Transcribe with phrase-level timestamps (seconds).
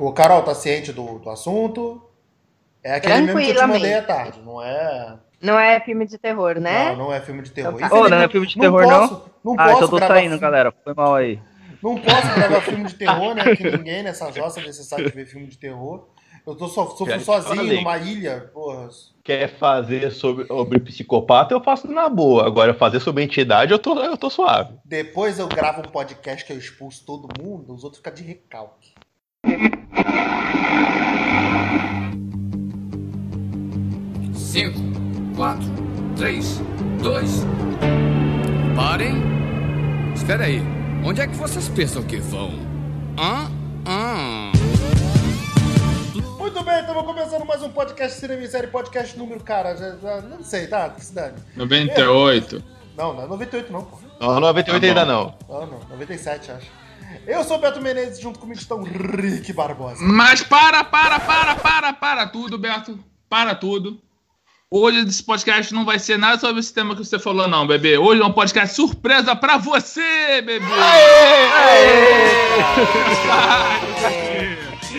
[0.00, 2.02] O Carol, tá ciente do, do assunto?
[2.82, 5.18] É aquele mesmo que eu te mandei à tarde, não é.
[5.42, 6.90] Não é filme de terror, né?
[6.92, 7.74] Não, não é filme de terror.
[7.76, 7.96] Então tá.
[7.96, 9.54] Ô, não é filme de terror, posso, não?
[9.58, 10.72] ah, posso então tô gravar saindo, filme- galera.
[10.82, 11.38] Foi mal aí.
[11.82, 13.44] Não posso gravar filme de terror, né?
[13.56, 16.08] Que ninguém nessa jossa desse site vê filme de terror.
[16.46, 18.88] Eu tô so, sofro sozinho numa ilha, porra.
[19.22, 22.46] Quer fazer sobre, sobre psicopata, eu faço na boa.
[22.46, 24.78] Agora, fazer sobre entidade, eu tô, eu tô suave.
[24.82, 28.94] Depois eu gravo um podcast que eu expulso todo mundo, os outros ficam de recalque.
[34.34, 34.78] Cinco,
[35.36, 35.66] quatro,
[36.16, 36.60] três,
[37.02, 37.44] dois.
[38.76, 39.14] Parem.
[40.14, 40.62] Espera aí.
[41.04, 42.50] Onde é que vocês pensam que vão?
[43.18, 43.50] Hã?
[43.86, 44.52] Hã?
[46.38, 50.20] Muito bem, estamos começando mais um podcast Cinema e Série, podcast número, cara, já, já-
[50.22, 50.90] não sei, tá?
[50.98, 51.34] Cidade.
[51.56, 52.62] 98.
[52.96, 53.96] Não, não é 98 não, pô.
[54.20, 55.34] Não, 98 Tá ainda não.
[55.48, 56.66] Não, não, 97 acho.
[57.26, 60.02] Eu sou o Beto Menezes, junto comigo estão Rick Barbosa.
[60.02, 62.98] Mas para, para, para, para, para tudo, Beto.
[63.28, 64.00] Para tudo.
[64.70, 67.98] Hoje esse podcast não vai ser nada sobre esse tema que você falou, não, bebê.
[67.98, 70.64] Hoje é um podcast surpresa pra você, bebê.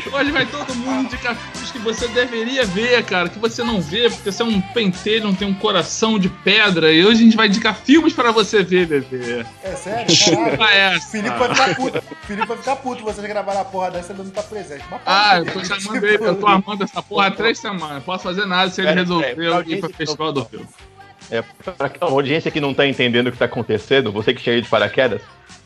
[0.10, 4.10] Hoje vai todo mundo indicar filmes que você deveria ver, cara, que você não vê,
[4.10, 6.92] porque você é um pentelho, não tem um coração de pedra.
[6.92, 9.46] E hoje a gente vai indicar filmes pra você ver, bebê.
[9.64, 10.08] É sério?
[10.26, 10.58] Caralho.
[10.58, 11.08] Pra essa.
[11.08, 12.04] Felipe vai ficar puto.
[12.28, 14.84] Felipe vai ficar puto vocês gravar a porra dessa e não tá presente.
[14.90, 17.96] Mas Ah, eu para, tô chamando ele, eu tô armando essa porra há três semanas.
[17.96, 20.68] Não posso fazer nada se ele Pera, resolver pera, ir que festival do filme.
[21.30, 24.62] É, pra a audiência que não tá entendendo o que tá acontecendo, você que chega
[24.62, 25.22] de paraquedas,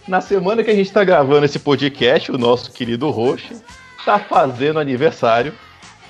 [0.07, 3.55] na semana que a gente tá gravando esse podcast, o nosso querido Roche
[4.05, 5.53] tá fazendo aniversário.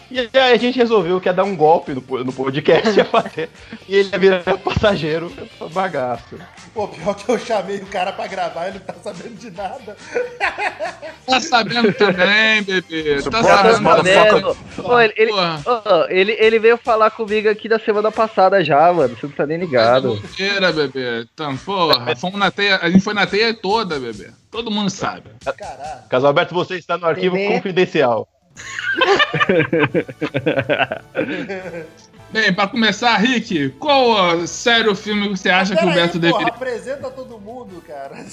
[0.10, 3.50] E aí a gente resolveu que ia dar um golpe no, no podcast, ia fazer.
[3.88, 5.32] E ele ia virar passageiro,
[5.74, 6.38] bagaço.
[6.74, 9.96] Pô, pior que eu chamei o cara pra gravar, ele não tá sabendo de nada.
[11.26, 13.20] Tá sabendo também, bebê.
[13.24, 14.14] Tá sabendo também.
[14.14, 14.58] sabendo.
[14.84, 19.16] Ô, ele, ele, ô, ele, ele veio falar comigo aqui da semana passada já, mano.
[19.16, 20.22] Você não tá nem ligado.
[20.22, 21.28] Bobeira, bebê.
[21.34, 24.30] Então, porra, fomos na teia, a gente foi na teia toda, bebê.
[24.52, 25.32] Todo mundo sabe.
[25.58, 26.08] Caralho.
[26.08, 27.56] Casalberto, você está no arquivo Bebê.
[27.56, 28.28] confidencial.
[32.32, 36.20] Bem, pra começar, Rick, qual ó, sério filme você acha que o Pera aí, Beto
[36.20, 36.48] porra, deveria.
[36.48, 38.18] apresenta todo mundo, cara.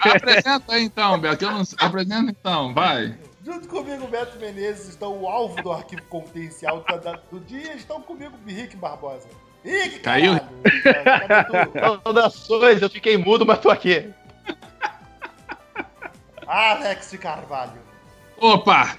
[0.00, 1.44] Apresenta aí então, Beto.
[1.44, 1.62] Eu não...
[1.78, 3.14] Apresenta então, vai.
[3.44, 6.84] Junto comigo, Beto Menezes, estão o alvo do arquivo confidencial
[7.30, 7.74] do dia.
[7.74, 9.28] Estão comigo, Rick Barbosa.
[9.64, 10.40] Rick, Caiu?
[10.82, 11.52] Cadê tu?
[12.02, 14.10] Saudações, eu fiquei mudo, mas tô aqui.
[16.46, 17.78] Alex de Carvalho.
[18.40, 18.96] Opa!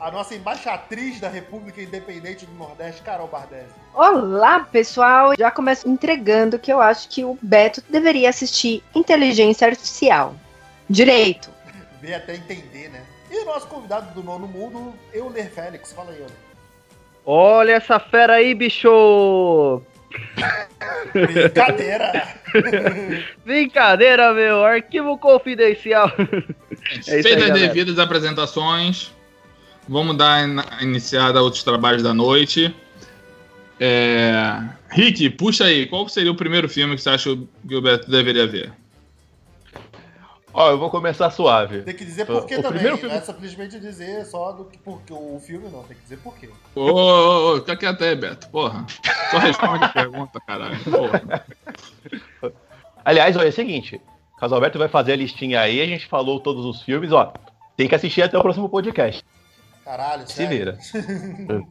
[0.00, 3.66] A nossa embaixatriz da República Independente do Nordeste, Carol Bardesi.
[3.92, 5.32] Olá, pessoal.
[5.36, 10.36] Já começo entregando que eu acho que o Beto deveria assistir Inteligência Artificial.
[10.88, 11.50] Direito.
[12.00, 13.02] Vê até entender, né?
[13.28, 15.92] E o nosso convidado do Nono Mundo, Euler Félix.
[15.92, 16.36] Fala aí, Euler.
[17.26, 19.82] Olha essa fera aí, bicho!
[21.12, 22.38] Brincadeira!
[23.44, 24.64] Brincadeira, meu!
[24.64, 26.10] Arquivo confidencial.
[27.06, 29.12] É Feitas devidas apresentações,
[29.88, 32.74] vamos dar in- iniciada a outros trabalhos da noite.
[33.80, 34.60] É...
[34.90, 38.46] Rick, puxa aí, qual seria o primeiro filme que você acha que o Beto deveria
[38.46, 38.72] ver?
[40.52, 41.82] Ó, eu vou começar suave.
[41.82, 42.70] Tem que dizer por quê O também.
[42.80, 46.02] primeiro Não filme- é simplesmente dizer só do que porque o filme não, tem que
[46.02, 46.48] dizer por quê.
[46.74, 48.84] Ô, ô, ô, fica quieto aí, Beto, porra.
[49.30, 50.78] Só responde a pergunta, caralho.
[50.84, 51.44] Porra.
[53.04, 54.00] Aliás, olha, é o seguinte.
[54.40, 57.32] Casalberto vai fazer a listinha aí, a gente falou todos os filmes, ó.
[57.76, 59.22] Tem que assistir até o próximo podcast.
[59.88, 60.50] Caralho, Se sério.
[60.50, 60.78] vira.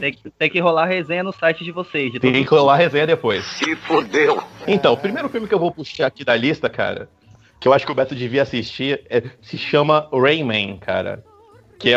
[0.00, 2.10] Tem que, tem que rolar resenha no site de vocês.
[2.10, 3.44] De Tem que rolar resenha depois.
[3.44, 4.42] Se fodeu.
[4.66, 7.08] Então, o primeiro filme que eu vou puxar aqui da lista, cara,
[7.60, 11.24] que eu acho que o Beto devia assistir, é- se chama Rayman, cara.
[11.78, 11.96] Que é, é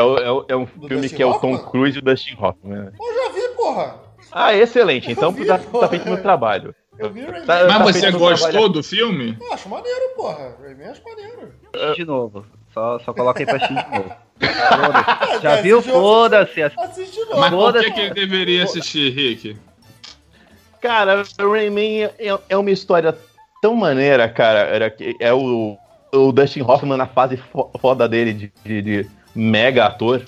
[0.49, 1.57] é um Do filme Dustin que é o Tom?
[1.57, 2.77] Cruise e o Dustin Hoffman.
[2.77, 2.91] né?
[2.99, 3.95] Eu já vi, porra.
[4.31, 5.11] Ah, excelente.
[5.11, 6.75] Então vi, tá, tá feito meu trabalho.
[6.99, 7.45] Eu vi Rayman.
[7.47, 8.69] Tá- Mas tá você gostou trabalho.
[8.69, 9.35] do filme?
[9.41, 10.55] Eu acho maneiro, porra.
[10.61, 11.51] Rayman acho maneiro.
[11.95, 12.45] de novo.
[12.77, 14.11] Só, só coloca aí pra assistir de novo.
[14.39, 15.41] Foda-se.
[15.41, 15.81] Já viu?
[15.81, 16.61] Foda-se.
[16.61, 17.39] Assiste de novo.
[17.39, 19.57] Mas por que, que ele deveria assistir, Rick?
[20.79, 23.17] Cara, Rayman é, é uma história
[23.63, 24.59] tão maneira, cara.
[24.59, 25.75] Era que é o,
[26.13, 30.21] o Dustin Hoffman na fase fo- foda dele de, de- de mega ator.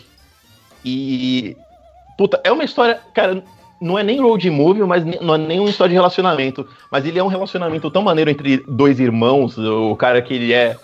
[0.83, 1.55] E.
[2.17, 3.43] Puta, é uma história, cara.
[3.79, 6.67] Não é nem road movie, mas não é nem uma história de relacionamento.
[6.91, 9.55] Mas ele é um relacionamento tão maneiro entre dois irmãos.
[9.57, 10.75] O cara que ele é.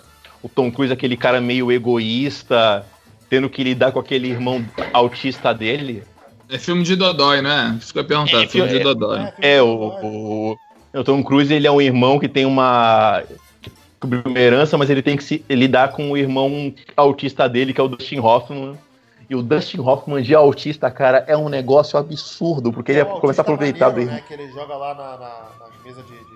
[0.46, 2.86] O Tom Cruise, aquele cara meio egoísta,
[3.28, 6.04] tendo que lidar com aquele irmão autista dele.
[6.48, 7.76] É filme de Dodói, né?
[7.80, 9.18] Isso que eu ia perguntar, É, filme de é- Dodói.
[9.18, 10.56] filme É, de o, o,
[11.00, 13.24] o Tom Cruise, ele é um irmão que tem uma.
[14.04, 17.84] uma herança, mas ele tem que se lidar com o irmão autista dele, que é
[17.84, 18.78] o Dustin Hoffman.
[19.28, 23.18] E o Dustin Hoffman de autista, cara, é um negócio absurdo, porque ele É um
[23.18, 24.22] começa a aproveitar do maneiro, irmão.
[24.22, 26.35] né, Que ele joga lá na, na- nas mesas de, de-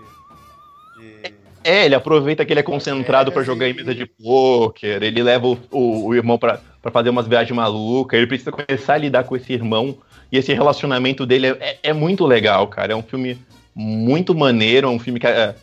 [1.63, 5.23] É, ele aproveita que ele é concentrado É, pra jogar em mesa de pôquer, ele
[5.23, 8.97] leva o, o- o irmão pra pra fazer umas viagens malucas, ele precisa começar a
[8.97, 9.95] lidar com esse irmão,
[10.33, 12.95] e esse relacionamento dele é, é- é muito legal, cara.
[12.95, 13.37] É um filme
[13.75, 15.55] muito maneiro, é um filme que a,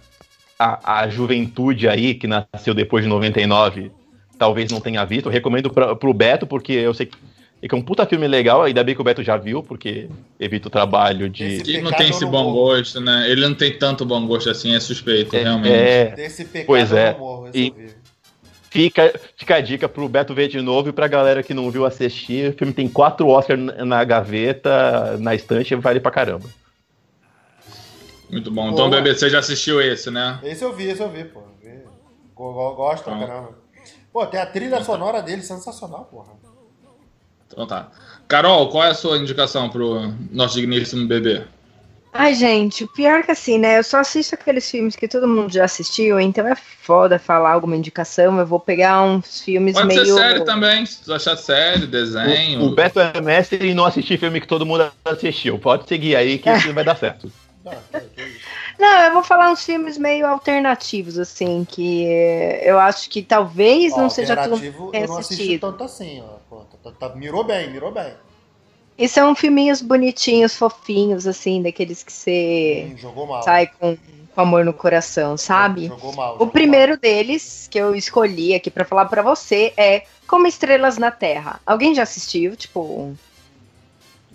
[0.59, 3.91] a, a juventude aí, que nasceu depois de 99,
[4.37, 5.25] talvez não tenha visto.
[5.25, 7.17] Eu recomendo pra, pro Beto, porque eu sei que
[7.61, 10.09] que é um puta filme legal, ainda bem que o Beto já viu, porque
[10.39, 11.43] evita o trabalho de.
[11.43, 12.55] Ele não tem eu esse não bom morro.
[12.75, 13.29] gosto, né?
[13.29, 15.73] Ele não tem tanto bom gosto assim, é suspeito, realmente.
[15.73, 17.17] É, Desse pecado Pois eu é.
[17.17, 18.07] morro, esse E- eu vi.
[18.69, 21.85] Fica, fica a dica pro Beto ver de novo e pra galera que não viu
[21.85, 22.51] assistir.
[22.51, 26.47] O filme tem quatro Oscars na gaveta, na estante, vale pra caramba.
[28.29, 28.69] Muito bom.
[28.69, 29.01] Então, Boa.
[29.01, 30.39] bebê, você já assistiu esse, né?
[30.43, 31.41] Esse eu vi, esse eu vi, pô.
[31.63, 31.69] Vi.
[32.35, 33.27] Go- go- Gosto pra Então.
[33.27, 33.57] caramba.
[34.11, 36.33] Pô, tem a trilha sonora dele sensacional, porra.
[37.57, 37.87] Então tá.
[38.27, 41.41] Carol, qual é a sua indicação pro nosso digníssimo bebê?
[42.13, 43.79] Ai, gente, o pior que assim, né?
[43.79, 47.75] Eu só assisto aqueles filmes que todo mundo já assistiu, então é foda falar alguma
[47.75, 48.37] indicação.
[48.37, 50.05] Eu vou pegar uns filmes Pode meio.
[50.05, 52.61] ser série também, se tu achar série, desenho.
[52.61, 55.57] O, o Beto é mestre em não assistir filme que todo mundo assistiu.
[55.57, 57.25] Pode seguir aí que isso vai dar certo.
[57.27, 57.47] Isso.
[58.79, 63.93] Não, eu vou falar uns filmes meio alternativos, assim, que eh, eu acho que talvez
[63.95, 64.45] Ó, não seja tenha
[65.01, 65.61] eu não assisti assistido.
[65.61, 66.37] tanto assim, ó.
[66.49, 68.13] Pô, tá- tá- mirou bem, mirou bem.
[68.97, 73.43] E são filminhos bonitinhos, fofinhos, assim, daqueles que você Hum, mal.
[73.43, 73.95] sai com,
[74.33, 75.87] com amor no coração, sabe?
[75.87, 76.35] Jogou mal.
[76.35, 80.97] O jogou primeiro deles que eu escolhi aqui pra falar pra você é Como Estrelas
[80.97, 81.59] na Terra.
[81.65, 82.55] Alguém já assistiu?
[82.55, 83.15] Tipo,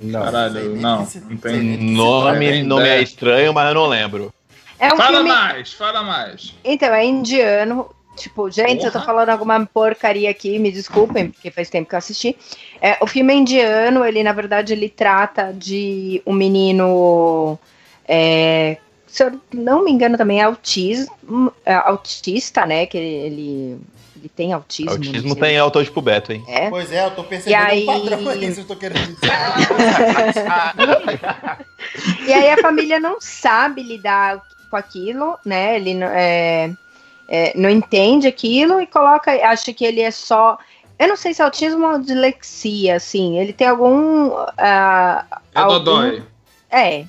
[0.03, 0.23] Não.
[0.25, 1.09] Caralho, não.
[1.29, 1.79] Não tem.
[1.79, 4.33] Nome, tem nome é estranho, mas eu não lembro.
[4.79, 5.29] é um Fala filme.
[5.31, 6.55] mais, fala mais.
[6.65, 7.89] Então, é indiano.
[8.17, 9.07] Tipo, gente, eu tô Porra.
[9.07, 12.37] falando alguma porcaria aqui, me desculpem, porque faz tempo que eu assisti.
[12.81, 17.59] É, o filme é indiano, ele, na verdade, ele trata de um menino.
[18.07, 18.77] é,
[19.07, 22.87] se eu não me engano, também é autismo, é, autista, né?
[22.87, 23.79] Que ele,
[24.23, 24.93] ele tem autismo.
[24.93, 25.41] Autismo sei.
[25.43, 26.45] tem alto hoje pro Beto, hein?
[26.47, 26.71] É.
[26.71, 29.31] Pois é, eu tô percebendo E aí- um padrão aí, vocês estão querendo dizer.
[32.27, 34.41] E aí a família não sabe lidar
[34.71, 35.77] com aquilo, né?
[35.77, 36.71] Ele não- é,
[37.29, 40.59] é, não entende aquilo e coloca, acha que ele é só.
[40.99, 43.39] Eu não sei se é autismo ou dislexia, assim.
[43.39, 44.31] Ele tem algum.
[44.57, 46.23] ah, É algum- Dodói.
[46.71, 47.05] É.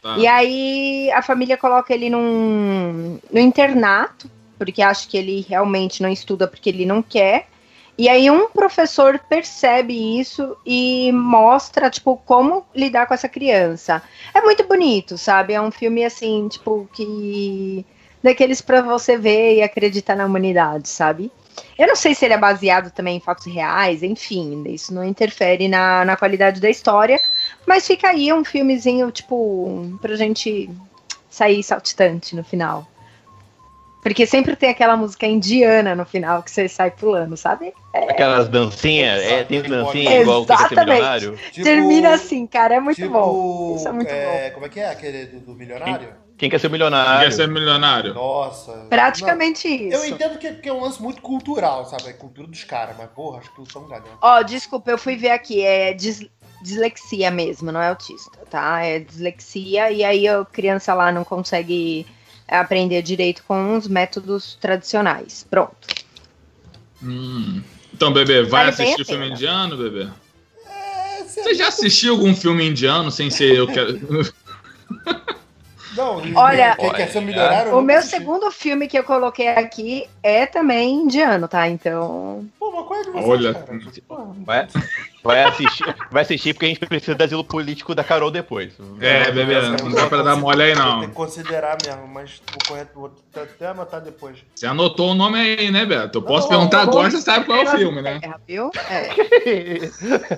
[0.00, 0.16] Tá.
[0.18, 6.08] E aí a família coloca ele num, no internato, porque acha que ele realmente não
[6.08, 7.48] estuda porque ele não quer.
[7.96, 14.02] E aí um professor percebe isso e mostra, tipo, como lidar com essa criança.
[14.34, 15.54] É muito bonito, sabe?
[15.54, 17.86] É um filme assim, tipo, que
[18.22, 21.30] daqueles pra você ver e acreditar na humanidade, sabe?
[21.78, 25.68] Eu não sei se ele é baseado também em fatos reais, enfim, isso não interfere
[25.68, 27.20] na, na qualidade da história,
[27.66, 30.68] mas fica aí um filmezinho, tipo, pra gente
[31.28, 32.88] sair saltitante no final.
[34.04, 37.72] Porque sempre tem aquela música indiana no final que você sai pulando, sabe?
[37.92, 40.20] Aquelas dancinhas, é, tem dancinha Exatamente.
[40.20, 41.38] igual Quer Ser Milionário.
[41.50, 43.74] Tipo- Termina assim, cara, é muito tipo, bom.
[43.76, 46.08] Isso é muito é, Como é que é aquele do, do milionário?
[46.36, 47.32] Quem quer ser Quer milionário?
[47.32, 48.12] ser milionário?
[48.12, 48.86] Nossa.
[48.90, 49.96] Praticamente Não, isso.
[49.96, 52.08] Eu entendo que, que é um lance muito cultural, sabe?
[52.08, 54.04] É cultura dos caras, mas porra, acho que eu sou um galhão.
[54.20, 56.26] Ó, desculpa, eu fui ver aqui, é dis-
[56.62, 58.82] dislexia mesmo, não é autista, tá?
[58.84, 62.04] É dislexia e aí a criança lá não consegue
[62.48, 65.46] aprender direito com os métodos tradicionais.
[65.48, 65.74] Pronto.
[67.02, 67.62] Hum.
[67.92, 70.08] Então, bebê, vai Vale assistir filme indiano, bebê?
[70.66, 73.98] É, Você já assistiu algum filme indiano sem ser eu quero.
[75.96, 77.76] Não, Olha- quer ser milionário?
[77.76, 78.16] O meu assisti.
[78.16, 81.68] segundo filme que eu coloquei aqui é também indiano, tá?
[81.68, 82.44] Então.
[82.58, 83.54] Pô, mas qual é de vocês, Olha.
[83.54, 83.80] cara?
[84.08, 84.34] Pô,
[85.24, 88.74] Vai, assistir, vai assistir porque a gente precisa do asilo político da Carol depois.
[89.00, 91.00] É, bebê, não dá pra dar mole aí não.
[91.00, 94.36] que considerar mesmo, mas vou, correr, vou até anotar depois.
[94.54, 96.18] Você anotou o nome aí, né, Beto?
[96.18, 98.20] Eu posso Não, perguntar não, agora, você sabe qual é o filme, né?
[98.20, 98.70] Terra, viu?
[98.90, 99.78] É.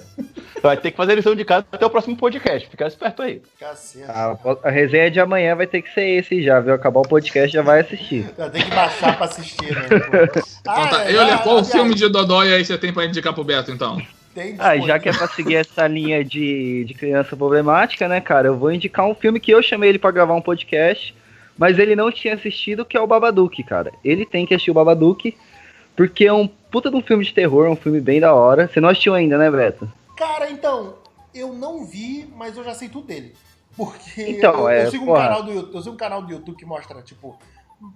[0.62, 2.68] Vai ter que fazer a lição de casa até o próximo podcast.
[2.68, 3.42] Fica esperto aí.
[3.58, 4.12] Caceta.
[4.12, 6.74] A, a resenha de amanhã vai ter que ser esse já, viu?
[6.74, 8.26] Acabar o podcast já vai assistir.
[8.36, 9.86] Já tem que baixar pra assistir, né?
[10.60, 13.32] Então tá, é, eu, é, qual aliás, filme de Dodói aí você tem pra indicar
[13.32, 14.00] pro Beto, então?
[14.36, 18.48] Tem Ah, já que é pra seguir essa linha de, de criança problemática, né, cara?
[18.48, 21.16] Eu vou indicar um filme que eu chamei ele pra gravar um podcast,
[21.56, 23.90] mas ele não tinha assistido, que é o Babadook, cara.
[24.04, 25.34] Ele tem que assistir o Babadook,
[25.96, 28.68] porque é um puta de um filme de terror, um filme bem da hora.
[28.68, 29.90] Você não assistiu ainda, né, Beto?
[30.14, 30.98] Cara, então,
[31.34, 33.32] eu não vi, mas eu já sei tudo dele.
[33.74, 36.32] Porque Então, eu, é, eu sigo um canal do YouTube, eu sigo um canal do
[36.32, 37.38] YouTube que mostra, tipo,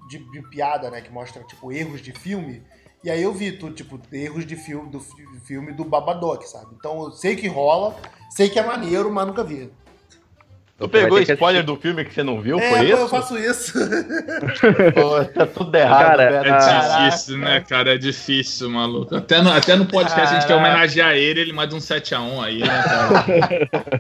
[0.08, 1.02] de, de piada, né?
[1.02, 2.62] Que mostra, tipo, erros de filme.
[3.02, 6.66] E aí eu vi, tu, tipo, erros de filme do fi- filme do Babadook, sabe?
[6.78, 7.96] Então eu sei que rola,
[8.30, 9.70] sei que é maneiro, mas nunca vi.
[10.78, 12.58] Tu pegou spoiler do filme que você não viu?
[12.58, 12.96] é, foi pô, isso?
[13.02, 13.72] eu faço isso.
[14.94, 16.48] Pô, tá tudo errado, Cara, Beto.
[16.48, 17.94] É difícil, né, cara?
[17.94, 19.14] É difícil, maluco.
[19.14, 20.70] Até no, até no podcast a gente quer Caraca.
[20.70, 23.24] homenagear ele, ele manda um 7x1 aí, né, cara?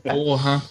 [0.14, 0.62] Porra.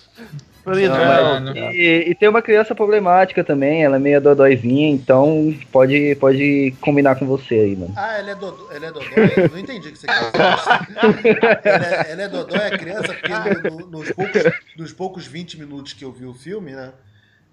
[0.66, 1.72] Não, é.
[1.74, 7.16] E, e tem uma criança problemática também, ela é meio dodóizinha, então pode, pode combinar
[7.16, 7.94] com você aí, mano.
[7.96, 9.34] Ah, ela é Dodô, ela é Dodói?
[9.38, 11.60] Eu não entendi o que você quer dizer.
[11.64, 14.44] ela, é, ela é Dodói, é criança, porque no- no- nos, poucos,
[14.78, 16.92] nos poucos 20 minutos que eu vi o filme, né?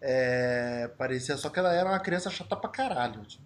[0.02, 3.20] é, parecia só que ela era uma criança chata pra caralho.
[3.26, 3.42] tipo.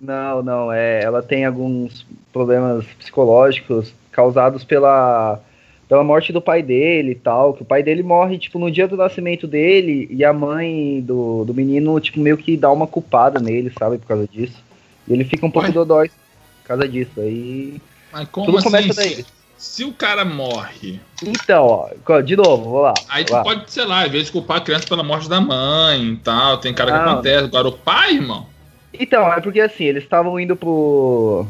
[0.00, 5.40] Não, não, é, ela tem alguns problemas psicológicos causados pela,
[5.88, 8.86] pela morte do pai dele e tal, que o pai dele morre, tipo, no dia
[8.86, 13.40] do nascimento dele, e a mãe do, do menino, tipo, meio que dá uma culpada
[13.40, 14.62] nele, sabe, por causa disso.
[15.06, 15.72] E ele fica um pouco Ué?
[15.72, 17.80] dodói por causa disso, aí...
[18.12, 18.68] Mas como Tudo assim?
[18.68, 19.24] começa Se, daí.
[19.56, 21.64] se o cara morre, Então,
[22.06, 22.94] ó, de novo, vou lá.
[23.08, 23.42] aí tu lá.
[23.42, 26.58] pode, sei lá, às vezes culpar a criança pela morte da mãe e tal.
[26.58, 27.12] Tem cara que Não.
[27.12, 27.44] acontece.
[27.44, 28.46] Agora o pai, irmão.
[28.92, 31.46] Então, é porque assim, eles estavam indo pro,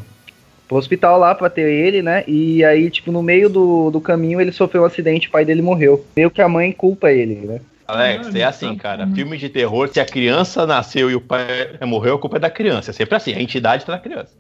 [0.69, 2.23] pro hospital lá pra ter ele, né?
[2.29, 5.63] E aí, tipo, no meio do, do caminho ele sofreu um acidente, o pai dele
[5.63, 6.05] morreu.
[6.15, 7.61] Meio que a mãe culpa ele, né?
[7.89, 9.07] Alex, é assim, cara.
[9.07, 12.51] Filme de terror, se a criança nasceu e o pai morreu, a culpa é da
[12.51, 12.91] criança.
[12.91, 14.31] É sempre assim, a entidade tá na criança.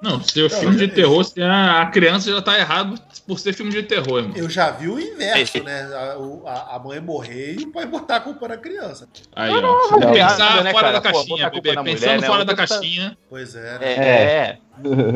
[0.00, 2.94] Não, se o filme de terror, se a, a criança já tá errado
[3.26, 4.36] por ser filme de terror, irmão.
[4.36, 5.82] Eu já vi o inverso, né?
[5.92, 9.08] A, a- a mãe morrer e o pai botar a culpa na criança.
[9.34, 9.60] Aí, ó.
[9.60, 11.00] não, não, Pensar né, fora cara?
[11.00, 11.74] da Pô, caixinha, a culpa bebê.
[11.74, 12.26] na mulher, Pensando né?
[12.26, 13.18] fora Outra da tá- caixinha.
[13.28, 13.76] Pois é.
[13.80, 14.06] É, né?
[14.08, 14.58] é.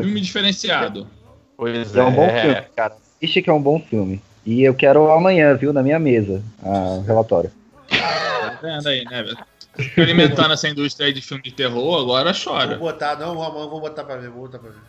[0.01, 1.07] Filme diferenciado.
[1.55, 2.41] Pois É um bom é.
[2.41, 2.95] filme, cara.
[3.17, 4.21] Assiste que é um bom filme.
[4.45, 7.49] E eu quero amanhã, viu, na minha mesa, a- o relatório.
[7.89, 9.37] Tá vendo aí, né, velho?
[9.77, 12.75] Experimentando essa indústria aí de filme de terror, agora Vou chora.
[12.77, 14.79] botar, não, vou, vou botar pra ver, vou botar pra ver.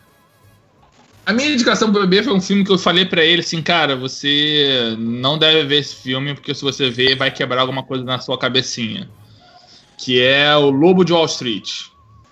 [1.25, 3.95] A minha indicação pro bebê foi um filme que eu falei pra ele assim, cara,
[3.95, 8.19] você não deve ver esse filme, porque se você ver, vai quebrar alguma coisa na
[8.19, 9.09] sua cabecinha.
[9.97, 11.85] Que é o Lobo de Wall Street.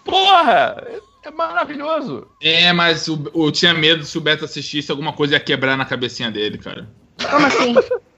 [0.05, 0.83] Porra!
[1.23, 2.27] É maravilhoso.
[2.39, 5.85] É, mas o- eu tinha medo se o Beto assistisse, alguma coisa ia quebrar na
[5.85, 6.87] cabecinha dele, cara.
[7.31, 7.73] Como assim?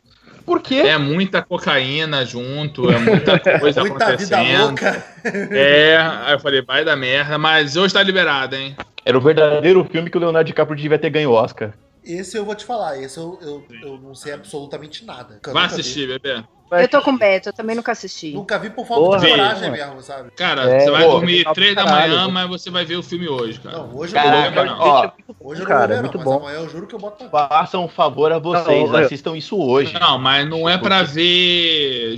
[0.45, 0.75] Por quê?
[0.75, 4.67] É muita cocaína junto, é muita coisa Muita vida acontecendo.
[4.67, 5.03] louca.
[5.51, 8.75] É, aí eu falei, vai dar merda, mas hoje tá liberado, hein?
[9.03, 11.73] Era o verdadeiro filme que o Leonardo DiCaprio devia ter ganho o Oscar.
[12.03, 15.39] Esse eu vou te falar, esse eu, eu, eu não sei absolutamente nada.
[15.51, 16.43] Vai assistir, bebê.
[16.71, 18.31] Eu tô com o Beto, eu também nunca assisti.
[18.33, 19.71] Nunca vi por falta de coragem mano.
[19.71, 20.31] mesmo, sabe?
[20.31, 23.03] Cara, É, você vai pô, dormir pra três da manhã, mas você vai ver o
[23.03, 23.77] filme hoje, cara.
[23.77, 24.79] Não, hoje eu Caraca, não vou ver, não.
[24.79, 26.33] ó, Hoje eu não Cara, vou ver, muito não, bom.
[26.33, 27.47] mas amanhã eu juro que eu boto pra.
[27.47, 29.93] Façam um favor a vocês, Não, eu- assistam isso hoje.
[29.99, 32.17] Não, mas não é pra ver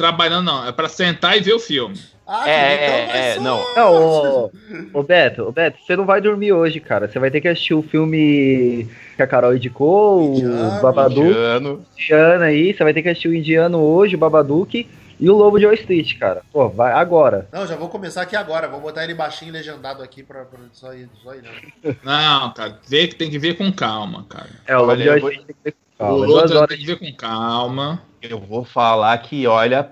[0.00, 0.66] trabalhando, não.
[0.66, 1.98] É pra sentar e ver o filme.
[2.26, 3.74] Ah, É, então é, é, não.
[3.74, 4.50] Não, ô,
[4.94, 7.08] ô Beto, ô Beto, você não vai dormir hoje, cara.
[7.08, 10.78] Você vai ter que assistir o filme que a Carol indicou, Indiano.
[10.78, 11.84] o Babadook, Indiano.
[11.98, 12.72] Indiana aí.
[12.72, 14.88] Você vai ter que assistir o Indiano hoje, o Babadook
[15.18, 16.42] e o Lobo de Wall Street, cara.
[16.52, 17.48] Pô, vai agora.
[17.52, 18.68] Não, já vou começar aqui agora.
[18.68, 21.94] Vou botar ele baixinho legendado aqui pra, pra só ir, só ir não.
[22.04, 24.48] Não, cara, vê que tem que ver com calma, cara.
[24.68, 26.14] É, o Lobo Olha, de Wall vou- Street tem que ter o calma.
[26.16, 28.02] outro Duas horas tem que ver com calma.
[28.20, 29.88] Eu vou falar que, olha,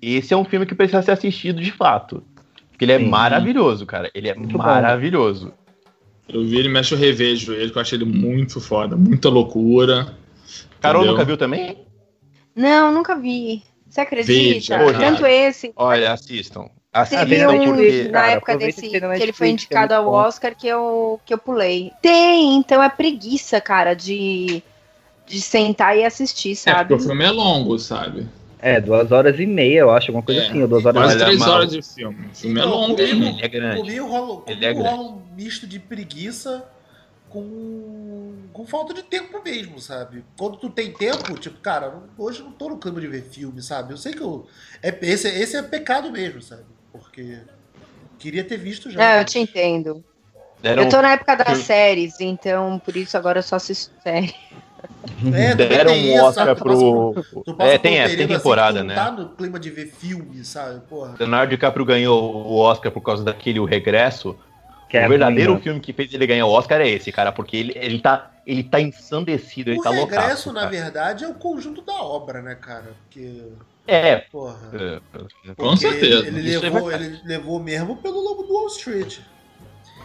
[0.00, 2.22] esse é um filme que precisa ser assistido de fato.
[2.70, 3.08] Porque ele é Sim.
[3.08, 4.10] maravilhoso, cara.
[4.14, 4.62] Ele é Muito bom.
[4.64, 5.52] maravilhoso.
[6.28, 10.14] Eu vi ele mexe, eu revejo ele, que eu achei ele muito foda, muita loucura.
[10.80, 11.12] Carol Entendeu?
[11.12, 11.86] nunca viu também?
[12.54, 13.62] Não, nunca vi.
[13.88, 14.78] Você acredita?
[14.78, 15.72] Veja, Tanto esse.
[15.76, 16.68] Olha, assistam.
[17.08, 18.04] Teve Assistam um porque.
[18.04, 20.12] na cara, época desse que ele foi é indicado ao bom.
[20.12, 21.92] Oscar que eu, que eu pulei.
[22.00, 24.62] Tem, então é preguiça, cara, de,
[25.26, 26.88] de sentar e assistir, É, sabe?
[26.90, 28.26] porque o filme é longo, sabe?
[28.58, 31.04] É, duas horas e meia, eu acho, alguma coisa É, assim, ou duas horas e
[31.04, 31.50] Quase três mal.
[31.50, 32.26] horas de filme.
[32.26, 33.34] O filme é Então, longo, comigo- hein?
[33.36, 33.80] Ele é grande.
[33.80, 34.96] Comigo rola, Ele comigo é grande.
[34.96, 36.64] rola um misto de preguiça
[37.28, 40.24] com, com falta de tempo mesmo, sabe?
[40.38, 43.22] Quando tu tem tempo, tipo, cara, não- hoje eu não tô no clima de ver
[43.24, 43.92] filme, sabe?
[43.92, 44.46] Eu sei que eu.
[44.82, 46.64] É, esse, esse é pecado mesmo, sabe?
[46.92, 47.38] Porque
[48.18, 49.02] queria ter visto já.
[49.02, 50.02] É, eu te entendo.
[50.62, 54.34] Deram, Eu tô na época das séries, então por isso agora eu só assisto série.
[55.32, 57.14] É, também deram um Oscar pro.
[57.44, 58.94] tu É, tem essa, tem assim temporada, tu né?
[58.94, 60.80] tá no clima de ver filme, sabe?
[60.88, 61.14] Porra.
[61.18, 64.36] Leonardo DiCaprio ganhou o Oscar por causa daquele O Regresso.
[64.88, 67.32] Que é o verdadeiro ruim, filme que fez ele ganhar o Oscar é esse, cara,
[67.32, 70.52] porque ele, ele, tá, ele tá ensandecido, ele o tá regresso, loucaço.
[70.52, 72.92] na verdade, é o conjunto da obra, né, cara?
[73.02, 73.42] Porque,
[73.84, 74.18] É.
[74.30, 74.56] porra.
[74.74, 75.00] é,
[75.56, 76.28] Com certeza.
[76.28, 77.04] Ele é levou, verdade.
[77.04, 79.18] ele levou mesmo pelo Lobo do Wall Street.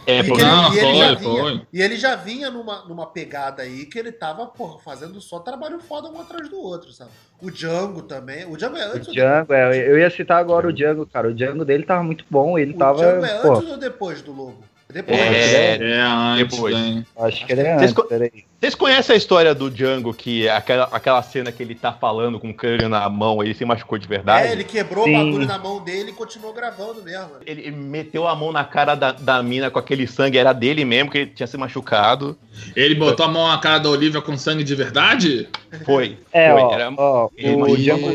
[0.06, 1.60] É, E porque ele- Não, e ele já foi, vinha- foi.
[1.72, 5.78] E ele já vinha numa, numa pegada aí que ele tava, porra, fazendo só trabalho
[5.80, 7.10] foda um atrás do outro, sabe?
[7.40, 8.44] O Django também.
[8.46, 11.28] O Django é O antes ou Django, é, eu ia citar agora o Django, cara.
[11.28, 12.98] O Django dele tava muito bom, ele O tava.
[12.98, 14.64] Django é antes ou depois do Lobo?
[14.92, 15.18] Depois.
[15.18, 16.74] É, É, antes, Depois.
[16.76, 17.06] hein?
[17.18, 18.44] acho que ele é Vocês antes, co- peraí.
[18.62, 22.38] Vocês conhecem a história do Django, que é aquela, aquela cena que ele tá falando
[22.38, 24.46] com o cano na mão, ele se machucou de verdade?
[24.46, 25.16] É, ele quebrou Sim.
[25.16, 27.30] o bagulho na mão dele e continuou gravando mesmo.
[27.44, 31.10] Ele meteu a mão na cara da, da mina com aquele sangue, era dele mesmo,
[31.10, 32.38] que ele tinha se machucado.
[32.76, 35.48] Ele botou a mão na cara da Olivia com sangue de verdade?
[35.84, 36.16] Foi.
[36.32, 36.62] É, foi.
[36.62, 38.10] ó, Era- ó, ele o Django.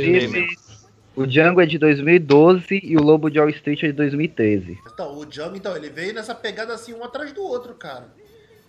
[1.14, 4.78] O Django é de 2012 e o Lobo de Wall Street é de 2013.
[4.94, 8.06] Então, o Django, então, ele veio nessa pegada assim, um atrás do outro, cara.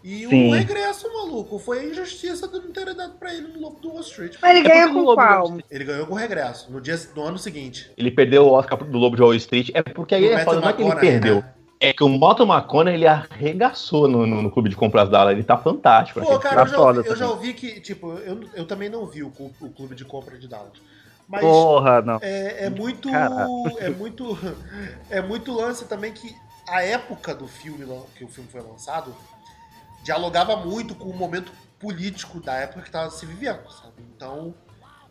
[0.09, 0.49] E Sim.
[0.49, 3.91] o regresso, maluco, foi a injustiça de não ter dado pra ele no Lobo do
[3.91, 4.37] Wall Street.
[4.41, 5.59] Mas ele É o com qual?
[5.71, 7.91] Ele ganhou com o regresso, no, dia, no ano seguinte.
[7.95, 9.69] Ele perdeu o Oscar do Lobo de Wall Street.
[9.75, 11.37] É porque aí é foda, não é que ele McConaughey, perdeu.
[11.43, 11.55] né?
[11.79, 15.45] É que o Moto McConaughey, ele arregaçou no, no, no clube de compras da Ele
[15.45, 16.23] tá fantástico.
[16.23, 18.89] Pô, cara, eu tá já, foda ouvi, eu já ouvi que, tipo, eu, eu também
[18.89, 20.73] não vi o, o clube de compra de Dallas.
[21.29, 22.19] Mas Porra, não.
[22.23, 23.11] é, é muito.
[23.11, 23.47] Cara.
[23.79, 24.39] É muito.
[25.11, 26.35] É muito lance também que
[26.67, 27.85] a época do filme,
[28.15, 29.15] que o filme foi lançado,
[30.13, 33.93] dialogava muito com o momento político da época que tava se vivendo, sabe?
[34.17, 34.55] Então.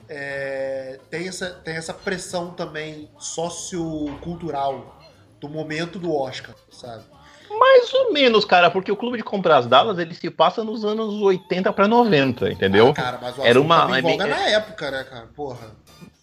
[0.10, 4.98] é, tem, essa, tem essa pressão também sociocultural
[5.40, 7.04] do momento do Oscar, sabe?
[7.50, 11.22] Mais ou menos, cara, porque o clube de compras Dallas, ele se passa nos anos
[11.22, 12.90] 80 pra 90, entendeu?
[12.90, 15.28] Ah, cara, mas o Era uma- voga é- na época, né, cara?
[15.28, 15.72] Porra.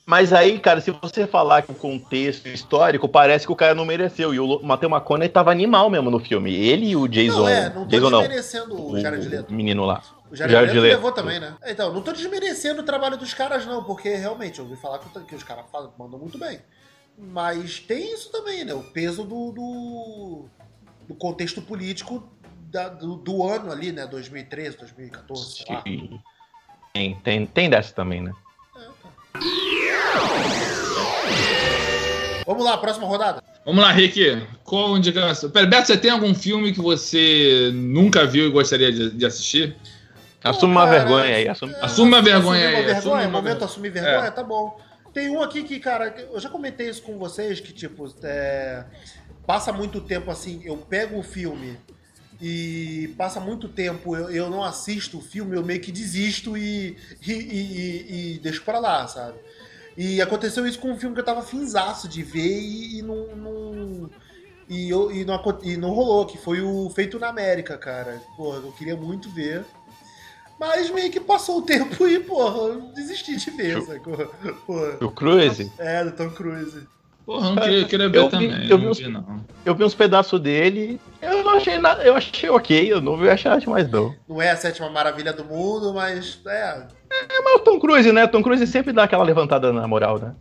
[0.06, 3.86] Mas aí, cara, se você falar que o contexto histórico, parece que o cara não
[3.86, 4.34] mereceu.
[4.34, 6.54] E o Matthew McConaughey tava animal mesmo no filme.
[6.54, 7.40] Ele e o Jason.
[7.40, 8.20] não, é, não tô Jason não.
[8.20, 9.50] desmerecendo o Jared Leto.
[9.50, 10.02] O menino lá.
[10.30, 11.56] O Jared, Jared Leto levou também, né?
[11.64, 15.34] Então, não tô desmerecendo o trabalho dos caras, não, porque realmente eu ouvi falar que,
[15.34, 15.64] os caras
[15.98, 16.60] mandam muito bem.
[17.16, 18.74] Mas tem isso também, né?
[18.74, 20.44] O peso do, do,
[21.08, 22.28] do contexto político
[22.70, 24.06] da- do, do ano ali, né?
[24.06, 25.82] 2013, 2014, sei lá.
[26.92, 28.32] Tem, tem, tem dessa também, né?
[32.46, 33.42] Vamos lá, próxima rodada.
[33.64, 34.46] Vamos lá, Rick.
[34.62, 35.48] Qual indicação?
[35.50, 39.74] Pera, Beto, você tem algum filme que você nunca viu e gostaria de, de assistir?
[40.42, 41.48] Assume Pô, uma cara, vergonha aí.
[41.48, 41.72] Assume...
[41.72, 43.64] é, Assume uma vergonha aí, Uma assume vergonha, uma momento vergonha.
[43.64, 44.30] assumir vergonha, É.
[44.30, 44.78] tá bom.
[45.14, 48.84] Tem um aqui que, cara, eu já comentei isso com vocês, que, tipo, é,
[49.46, 51.78] passa muito tempo assim, eu pego o filme
[52.42, 56.98] e passa muito tempo, eu, eu não assisto o filme, eu meio que desisto e,
[57.26, 59.38] e, e- e- e deixo pra lá, sabe?
[59.96, 63.36] E aconteceu isso com um filme que eu tava finzaço de ver e, e não.
[63.36, 64.10] não-
[64.68, 68.20] e, eu, e, não, e não rolou, que foi o Feito na América, cara.
[68.36, 69.62] Porra, eu queria muito ver.
[70.58, 74.16] Mas meio que passou o tempo e, porra, eu desisti de ver, sacou?
[74.66, 74.96] Porra.
[75.04, 75.70] O Cruise.
[75.78, 76.86] É, do Tom Cruise.
[77.24, 78.68] Porra, eu não queria, eu queria ver Eu vi- também.
[78.70, 79.44] eu vi uns- vi, não.
[79.64, 81.00] Eu vi uns pedaços dele.
[81.22, 82.02] Eu não achei nada.
[82.04, 82.92] Eu achei ok.
[82.92, 84.14] Eu não vi achar demais, não.
[84.28, 86.86] Não é a sétima maravilha do mundo, mas é.
[87.10, 88.26] É, mas o Tom Cruise, né?
[88.26, 90.34] Tom Cruise sempre dá aquela levantada na moral, né?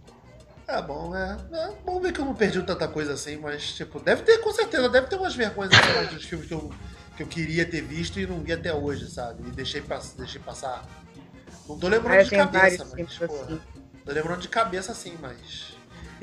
[0.68, 1.38] É bom, é.
[1.54, 4.52] é bom ver que eu não perdi tanta coisa assim, mas, tipo, deve ter, com
[4.52, 6.72] certeza, deve ter umas vergonhas assim, mais dos filmes que eu,
[7.16, 9.44] que eu queria ter visto e não vi até hoje, sabe?
[9.48, 10.84] E deixei, pass- deixei passar.
[11.68, 13.60] Não tô lembrando É, de cabeça, mas, porra, assim.
[14.06, 15.73] Tô lembrando de cabeça assim, mas.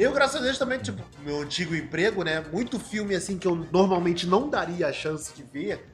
[0.01, 2.43] Eu, graças a Deus, também, tipo, meu antigo emprego, né?
[2.51, 5.85] Muito filme assim que eu normalmente não daria a chance de ver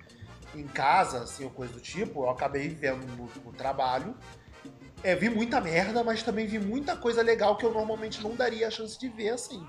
[0.54, 4.14] em casa, assim, ou coisa do tipo, eu acabei vendo no, no trabalho.
[5.02, 8.68] É, vi muita merda, mas também vi muita coisa legal que eu normalmente não daria
[8.68, 9.66] a chance de ver, assim.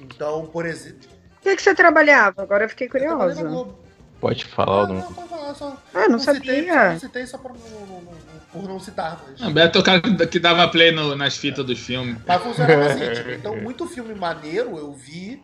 [0.00, 1.08] Então, por exemplo.
[1.38, 2.42] O que, que você trabalhava?
[2.42, 3.42] Agora eu fiquei eu curiosa.
[3.42, 3.78] Globo.
[4.20, 4.84] Pode falar.
[4.84, 4.94] Ah, não...
[4.94, 7.52] não, pode falar, só- Ah, não citei, não citei só por
[8.52, 9.52] por não citar, mas.
[9.52, 12.16] Beto é o cara que dava play no- nas fitas dos filmes.
[12.26, 15.42] Mas funcionava assim, tipo, então muito filme maneiro eu vi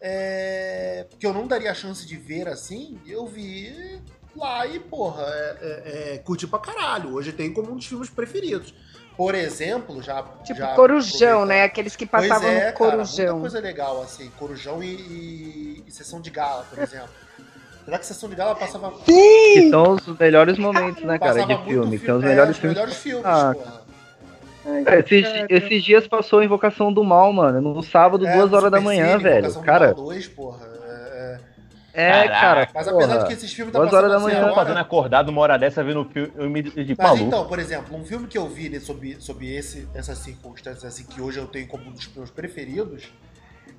[0.00, 4.00] é, que eu não daria a chance de ver assim, eu vi
[4.36, 7.14] lá e, porra, é, é, é, curti pra caralho.
[7.14, 8.74] Hoje tem como um dos filmes preferidos.
[9.16, 10.22] Por exemplo, já.
[10.44, 11.62] Tipo já Corujão, né?
[11.64, 13.26] Aqueles que Pois passavam é, no cara, Corujão.
[13.38, 17.08] muita coisa legal, assim, Corujão e, e- e Sessão de Gala, por exemplo.
[17.86, 18.92] Será que Sessão de Gala passava.
[19.04, 21.98] Que são os melhores momentos, né, cara, passava de filme.
[22.00, 22.76] São os é, melhores filmes.
[22.76, 23.86] melhores filmes, Ah, porra.
[24.68, 25.46] Ai, Esses, cara.
[25.48, 27.60] esses dias passou a Invocação do Mal, mano.
[27.72, 29.38] No sábado, É, duas horas da manhã, Cine, velho.
[29.38, 30.66] Invocação do Cara, Mal 2, porra.
[30.88, 31.38] é,
[31.94, 32.18] é.
[32.24, 32.68] é, cara.
[32.74, 32.96] Mas porra.
[33.04, 35.28] apesar de que esses filmes tá Duas passando horas da assim manhã, agora, fazendo acordado
[35.28, 37.24] uma hora dessa vendo filme eu me de Mas maluco.
[37.24, 41.04] então, por exemplo, um filme que eu vi né, sobre, sobre esse, essas circunstâncias assim,
[41.04, 43.04] que hoje eu tenho como um dos meus preferidos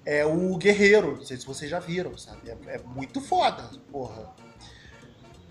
[0.06, 1.18] é o Guerreiro.
[1.18, 2.50] Não sei se vocês já viram, sabe?
[2.50, 4.30] É, é muito foda, porra.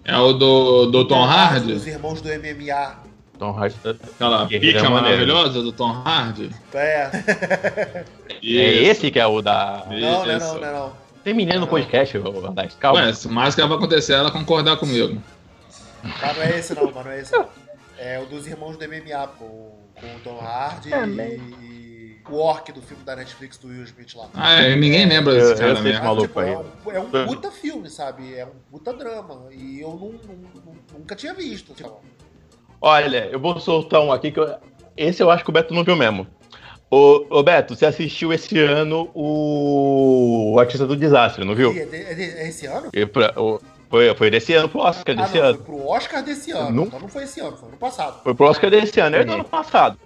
[0.04, 1.72] É o do, do Tom Hardy?
[1.72, 3.02] Os irmãos do MMA.
[3.38, 3.76] Tom Hardy.
[3.84, 6.50] Aquela Guerreiro pica é maravilhosa do Tom Hardy?
[6.72, 8.04] É.
[8.42, 9.84] É esse que é o da.
[9.88, 10.92] Não, não é não, não é não.
[11.24, 13.00] Terminando o podcast, ô, Alex, calma.
[13.00, 15.20] Ué, se mais que vai acontecer é ela concordar comigo.
[16.02, 17.48] Mas não é esse não, mas não é esse não.
[17.98, 21.40] É o dos irmãos do MMA, com, com o Tom Hardy Também.
[21.60, 21.65] e
[22.30, 24.28] o Orc do filme da Netflix do Will Smith lá.
[24.34, 26.52] Ah, é, ninguém lembra desse eu cara maluco tipo, aí.
[26.52, 28.34] é, um, é um puta filme, sabe?
[28.34, 29.44] É um puta drama.
[29.52, 30.12] E eu não-
[30.64, 31.72] não- nunca tinha visto.
[31.74, 32.00] Tipo,
[32.80, 34.56] Olha, eu vou soltar um aqui que eu-
[34.96, 36.26] esse eu acho que o Beto não viu mesmo.
[36.90, 41.70] Ô, ô Beto, você assistiu esse ano o, o Artista do Desastre, não viu?
[41.70, 42.90] é, de- é de- é esse ano?
[42.92, 45.54] E pra- o- Foi, foi desse ano pro Oscar Ah, desse não, ano.
[45.58, 46.70] foi pro Oscar desse ano.
[46.72, 48.20] Não- Então não foi esse ano, foi ano passado.
[48.24, 49.96] Foi pro Oscar desse ano, é do ano passado.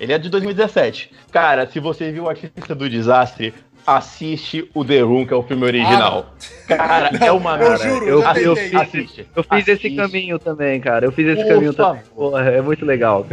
[0.00, 1.10] Ele é de 2017.
[1.32, 3.52] Cara, se você viu o Artista do Desastre,
[3.86, 6.34] assiste o The Room, que é o filme original.
[6.66, 7.88] Cara, é uma eu merda.
[7.88, 8.80] juro, eu- já eu- tentei.
[8.80, 9.26] Assiste.
[9.34, 9.96] Eu fiz esse Assiste.
[9.96, 11.06] caminho também, cara.
[11.06, 12.02] Eu fiz esse Por caminho também.
[12.02, 12.30] favor.
[12.30, 13.26] Porra, é muito legal.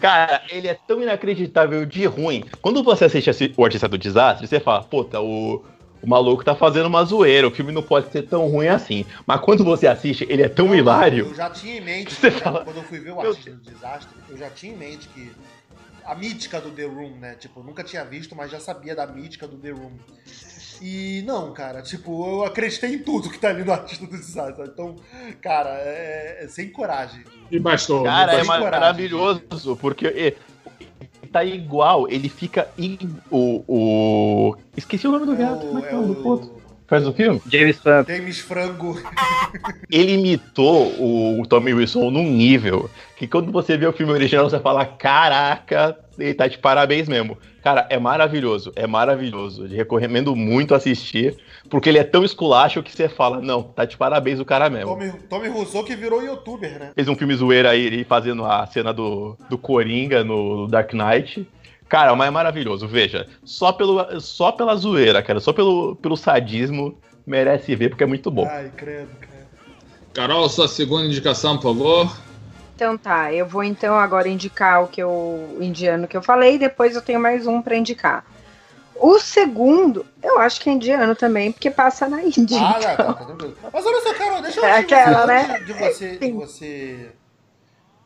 [0.00, 2.44] Cara, ele é tão inacreditável de ruim.
[2.62, 5.64] Quando você assiste esse- o Artista do Desastre, você fala, puta, o,
[6.00, 9.04] o maluco tá fazendo uma zoeira, o filme não pode ser tão ruim assim.
[9.26, 11.26] Mas quando você assiste, ele é tão Não, hilário.
[11.26, 13.70] Eu já tinha em mente, Você fala, quando eu fui ver o "Meu Artista do
[13.72, 15.32] Desastre, eu já tinha em mente que
[16.06, 17.34] a mítica do The Room, né?
[17.34, 19.92] Tipo, eu nunca tinha visto, mas já sabia da mítica do The Room.
[20.80, 24.68] E não, cara, tipo, eu acreditei em tudo que tá ali no Artista do Desastre.
[24.68, 24.96] Então,
[25.40, 27.24] cara, é, é sem coragem.
[27.50, 28.04] E bastou.
[28.04, 28.64] Cara, é coragem.
[28.64, 30.34] maravilhoso, porque é,
[31.32, 32.68] tá igual, ele fica.
[33.30, 34.56] o, o.
[34.76, 36.22] Esqueci o nome do É gato, o, como é que é é o nome do
[36.22, 36.65] puto?
[36.86, 37.40] Faz o filme?
[37.50, 38.10] James Franco.
[38.10, 39.02] James Frango.
[39.90, 44.48] Ele imitou o, o Tommy Wilson num nível que quando você vê o filme original,
[44.48, 47.36] você fala: caraca, ele tá de parabéns mesmo.
[47.62, 49.64] Cara, é maravilhoso, é maravilhoso.
[49.66, 51.36] Eu recomendo muito assistir,
[51.68, 54.90] porque ele é tão esculacho que você fala: não, tá de parabéns o cara mesmo.
[54.90, 56.92] Tommy, Tommy Rousseau que virou youtuber, né?
[56.94, 61.48] Fez um filme zoeira aí, ele fazendo a cena do, do Coringa no Dark Knight.
[61.88, 62.86] Cara, mas é maravilhoso.
[62.86, 68.06] Veja, só, pelo, só pela zoeira, cara, só pelo, pelo sadismo, merece ver, porque é
[68.06, 68.46] muito bom.
[68.50, 69.46] Ai, credo, cara.
[70.12, 72.16] Carol, sua segunda indicação, por favor.
[72.74, 76.58] Então tá, eu vou então agora indicar o que eu, o indiano que eu falei,
[76.58, 78.24] depois eu tenho mais um pra indicar.
[78.94, 82.58] O segundo, eu acho que é indiano também, porque passa na Índia.
[82.60, 83.56] Ah, tá, tá, tá tranquilo.
[83.72, 85.60] Mas olha só, Carol, deixa eu É aquela, né?
[85.60, 87.10] de você, de você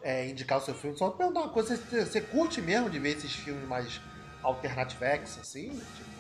[0.02, 3.16] é, indicar o seu filme, só perguntar uma coisa, você, você curte mesmo de ver
[3.16, 4.00] esses filmes mais
[4.42, 5.68] alternativex, assim?
[5.68, 6.10] Tipo,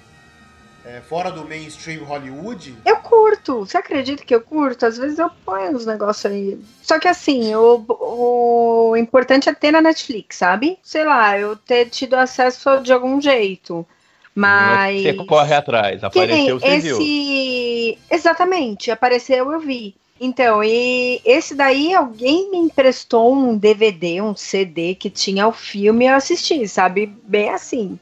[0.84, 2.76] é, fora do mainstream Hollywood?
[2.84, 4.86] Eu curto, você acredita que eu curto?
[4.86, 6.58] Às vezes eu ponho uns negócios aí.
[6.82, 10.78] Só que assim, o, o importante é ter na Netflix, sabe?
[10.82, 13.86] Sei lá, eu ter tido acesso de algum jeito.
[14.34, 15.02] Mas.
[15.02, 16.96] Você corre atrás, apareceu, você viu.
[16.96, 17.98] esse.
[18.10, 19.94] Exatamente, apareceu, eu vi.
[20.20, 26.04] Então, e esse daí alguém me emprestou um DVD, um CD que tinha o filme
[26.04, 27.06] e eu assisti, sabe?
[27.24, 27.98] Bem assim,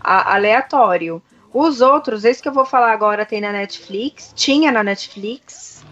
[0.00, 1.22] a- aleatório.
[1.54, 5.84] Os outros, esse que eu vou falar agora tem na Netflix, tinha na Netflix,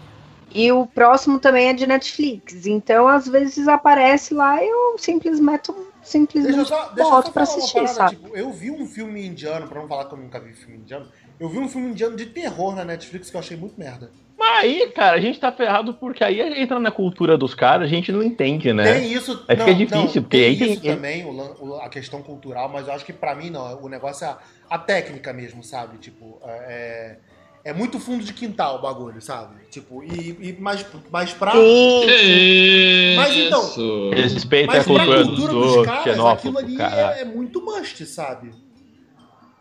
[0.53, 2.65] e o próximo também é de Netflix.
[2.65, 7.15] Então, às vezes aparece lá e eu simplesmente, Deixa eu simplesmente só, deixa eu só
[7.17, 8.15] boto pra assistir, parada, sabe?
[8.17, 11.07] tipo, eu vi um filme indiano, pra não falar que eu nunca vi filme indiano,
[11.41, 14.11] eu vi um filme indiano de terror na Netflix que eu achei muito merda.
[14.37, 17.89] Mas aí, cara, a gente tá ferrado porque aí entra na cultura dos caras, a
[17.89, 18.99] gente não entende, né?
[18.99, 19.43] Tem isso.
[19.47, 22.69] Aí não, fica difícil, não, porque tem aí tem- isso também, o a questão cultural,
[22.69, 23.81] mas eu acho que pra mim não.
[23.81, 24.37] O negócio é a,
[24.69, 25.97] a técnica mesmo, sabe?
[25.97, 27.17] Tipo, é,
[27.63, 29.55] é muito fundo de quintal o bagulho, sabe?
[29.71, 31.53] Tipo, e, e mais, mais pra.
[31.53, 34.09] Sim, Mas então, isso?
[34.11, 37.17] Respeita Mas a cultura cultura dos dos caras, aquilo ali cara.
[37.17, 38.51] é, é muito must, sabe?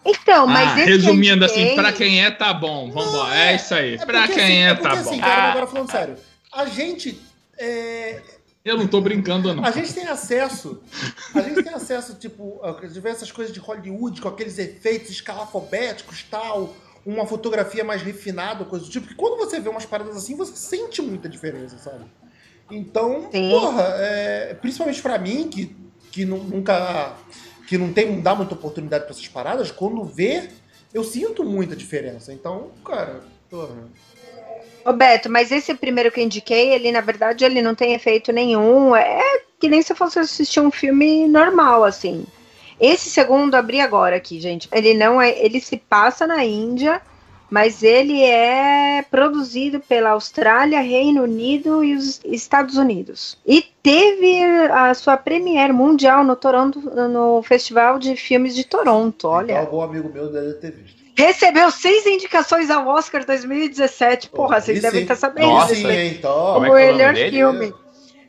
[0.05, 2.91] Então, mas Ah, resumindo assim, indiquei- pra quem é, tá bom.
[2.91, 3.35] Vambora.
[3.37, 3.95] É isso aí.
[3.95, 5.21] É pra porque, quem assim, é, porque, tá assim, bom.
[5.21, 5.51] cara, Ah.
[5.51, 6.17] agora falando sério,
[6.53, 7.21] a gente.
[7.59, 8.21] é,
[8.65, 9.65] Eu não tô brincando, não.
[9.65, 10.83] A gente tem acesso.
[11.35, 16.75] A gente tem acesso, tipo, a diversas coisas de Hollywood, com aqueles efeitos escalafobéticos tal,
[17.07, 20.55] uma fotografia mais refinada, coisa do tipo, que quando você vê umas paradas assim, você
[20.57, 22.05] sente muita diferença, sabe?
[22.71, 23.49] Então, Sim.
[23.51, 25.75] porra, é, principalmente pra mim, que,
[26.13, 27.15] que nu- nunca.
[27.71, 30.49] Que não tem, não dá muita oportunidade pra essas paradas, quando vê,
[30.93, 32.33] eu sinto muita diferença.
[32.33, 33.89] Então, cara, porra.
[34.85, 38.33] Ô Beto, mas esse primeiro que eu indiquei, ele na verdade ele não tem efeito
[38.33, 38.97] nenhum.
[38.97, 39.23] É
[39.61, 42.27] que nem se fosse assistir um filme normal, assim.
[42.81, 44.69] Esse segundo abri agora aqui, gente.
[44.73, 45.31] Ele não é.
[45.39, 47.01] Ele se passa na Índia,
[47.51, 53.37] mas ele é produzido pela Austrália, Reino Unido e os Estados Unidos.
[53.47, 59.27] E teve a sua premiere mundial no Toronto, no Festival de Filmes de Toronto.
[59.29, 59.53] Olha.
[59.53, 61.01] Então, algum amigo meu deve ter visto.
[61.17, 64.31] Recebeu seis indicações ao Oscar 2017.
[64.31, 66.55] Porra, Pô, vocês devem estar sabendo Nossa, hein, então.
[66.55, 67.31] Como o é que é o nome melhor dele?
[67.37, 67.75] filme.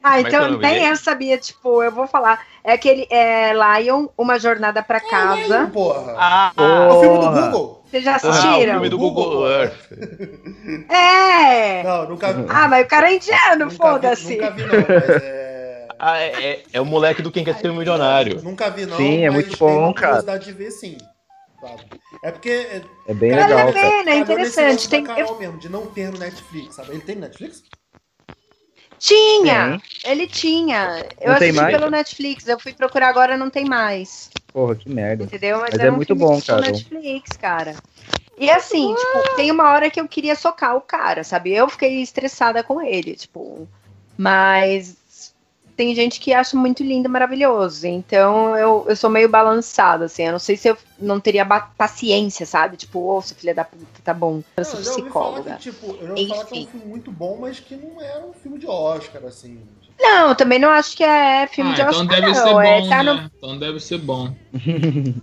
[0.04, 0.86] Ah, Como é é o então nome nem dele?
[0.92, 2.44] eu sabia, tipo, eu vou falar.
[2.64, 5.70] É aquele é, Lion, Uma Jornada pra Lion, Casa.
[5.72, 6.16] porra.
[6.18, 7.42] Ah, É o filme do Porra.
[7.50, 7.81] Google.
[7.92, 8.74] Vocês já ah, o assistiram?
[8.76, 9.74] filme do Google Earth.
[10.90, 11.84] É!
[11.84, 12.46] Não, nunca vi.
[12.48, 14.38] Ah, mas o cara é indiano, foda-se.
[14.38, 15.88] Nunca vi, não, mas é.
[16.04, 18.42] Ah, é, é- é o moleque do Quem Quer Ser um Milionário.
[18.42, 18.98] Nunca vi, não.
[18.98, 20.08] Sim, é muito bom, cara.
[20.14, 20.98] curiosidade de ver, sim.
[21.60, 21.84] sabe?
[22.24, 22.82] É porque.
[23.08, 23.88] é, bem cara, Vale a legal, cara.
[23.90, 24.90] pena, é interessante.
[24.90, 26.92] Tem, Carol mesmo, de não ter no Netflix, sabe?
[26.92, 27.62] Ele tem no Netflix?
[29.02, 31.08] Tinha, ele tinha.
[31.20, 34.30] Eu Não assisti pelo Netflix, eu fui procurar agora, não tem mais.
[34.54, 35.24] Porra, que merda.
[35.24, 35.60] Entendeu?
[35.60, 36.62] Mas, Mas é um muito bom, cara.
[36.62, 37.76] Netflix, cara.
[38.38, 41.52] E assim, tipo, tem uma hora que eu queria socar o cara, sabe?
[41.52, 43.68] Eu fiquei estressada com ele, tipo.
[44.16, 45.01] Mas
[45.76, 47.88] tem gente que acha muito lindo, maravilhoso.
[47.88, 50.24] Então eu, eu sou meio balançada, assim.
[50.24, 52.78] Eu não sei se eu não teria paciência, sabe?
[52.78, 54.42] Tipo, ô, seu filho da puta, tá bom.
[54.58, 55.56] Eu sou psicóloga.
[55.56, 58.34] que, tipo, eu falar que é um filme muito bom, mas que não era um
[58.34, 59.60] filme de Oscar, assim.
[60.00, 62.36] Não, também não acho que é filme Ah, de então Oscar, deve não.
[62.36, 63.32] ser bom, é, tá no né?
[63.38, 64.34] Então deve ser bom.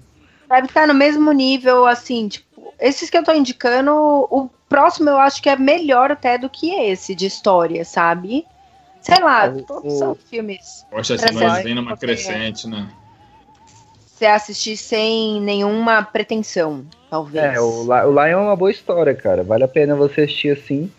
[0.48, 3.92] Deve estar no mesmo nível, assim, tipo, esses que eu tô indicando,
[4.30, 8.46] o próximo eu acho que é melhor até do que esse de história, sabe?
[9.08, 10.84] Sei lá, O- todos o- são filmes.
[10.90, 12.88] Poxa, assim, ser- vem numa crescente, né?
[14.06, 17.54] Você assistir sem nenhuma pretensão, talvez.
[17.54, 19.42] É, o, o Lion é uma boa história, cara.
[19.44, 20.92] Vale a pena você assistir assim.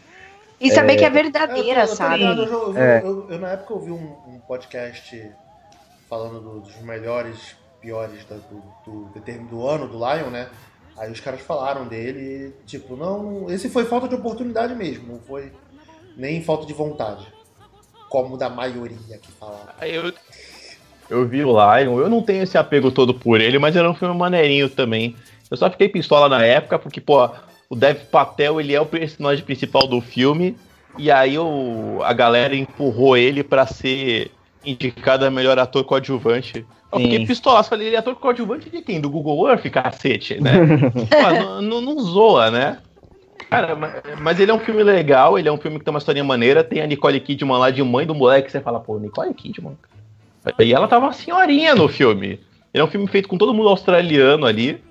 [0.60, 2.18] E saber que é É, eu verdadeira, tô- eu tô sabe?
[2.18, 3.02] ligado, eu, É.
[3.04, 5.32] eu- eu, na época eu vi um, um podcast
[6.10, 10.50] falando do- dos melhores, piores da- do, do, do ano do Lion, né?
[10.98, 13.50] Aí os caras falaram dele, e, tipo, não.
[13.50, 15.52] Esse foi falta de oportunidade mesmo, não foi
[16.18, 17.26] nem falta de vontade.
[18.10, 19.70] Como da maioria que falava.
[19.80, 20.12] Aí Eu,
[21.10, 23.96] eu vi o Lion, eu não tenho esse apego todo por ele, mas era um
[23.96, 25.16] filme maneirinho também.
[25.50, 27.30] Eu só fiquei pistola na época, porque, pô,
[27.70, 30.56] o Dev Patel, ele é o personagem principal do filme,
[30.98, 34.32] e aí o, a galera empurrou ele pra ser
[34.64, 36.66] indicado a melhor ator coadjuvante.
[36.92, 39.00] Eu fiquei pistola, falei, ele é ator coadjuvante de quem?
[39.00, 40.54] Do Google Earth, cacete, né?
[41.10, 42.80] Pô, não, não- não zoa, né?
[43.50, 45.98] Cara, ma- mas ele é um filme legal, ele é um filme que tem uma
[45.98, 49.34] historinha maneira, tem a Nicole Kidman lá de mãe do moleque, você fala, pô, Nicole
[49.34, 49.76] Kidman.
[50.60, 52.40] E ela tava uma senhorinha no filme.
[52.74, 54.82] Ele é um filme feito com todo mundo australiano ali.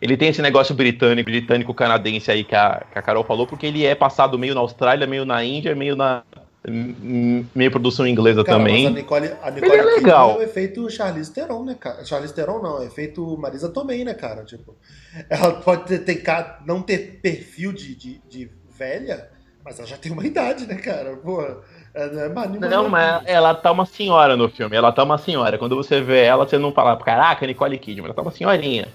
[0.00, 3.84] Ele tem esse negócio britânico, britânico-canadense aí que a, que a Carol falou, porque ele
[3.84, 6.22] é passado meio na Austrália, meio na Índia, meio na.
[6.68, 8.84] Meio produção inglesa Cara, também.
[8.84, 10.30] mas a Nicole, a Ele Nicole é Kidman legal.
[10.30, 12.04] é o efeito Charlize Theron, né, cara?
[12.04, 14.44] Charlize Theron não, é efeito Marisa Tomei, né, cara?
[14.44, 14.74] Tipo,
[15.28, 16.22] ela pode ter, ter
[16.66, 19.28] não ter perfil de, de, de velha,
[19.64, 21.16] mas ela já tem uma idade, né, cara?
[21.16, 21.58] Porra,
[21.94, 24.76] é, é Não, mas ela tá uma senhora no filme.
[24.76, 25.58] Ela tá uma senhora.
[25.58, 28.06] Quando você vê ela, você não fala, caraca, Nicole Kidman.
[28.06, 28.88] Ela tá uma senhorinha.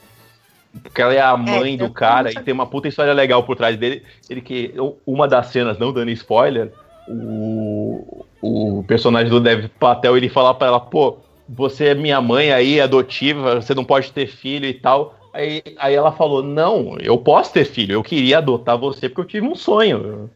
[0.81, 3.55] Porque ela é a mãe eu do cara e tem uma puta história legal por
[3.55, 4.03] trás dele.
[4.29, 4.73] Ele que
[5.05, 6.71] uma das cenas, não dando spoiler,
[7.07, 12.51] o, o personagem do Dev Patel ele fala pra ela, pô, você é minha mãe
[12.51, 15.15] aí, adotiva, você não pode ter filho e tal.
[15.33, 19.41] Aí, aí ela falou, não, eu posso ter filho, eu queria adotar você porque eu
[19.41, 20.29] tive um sonho.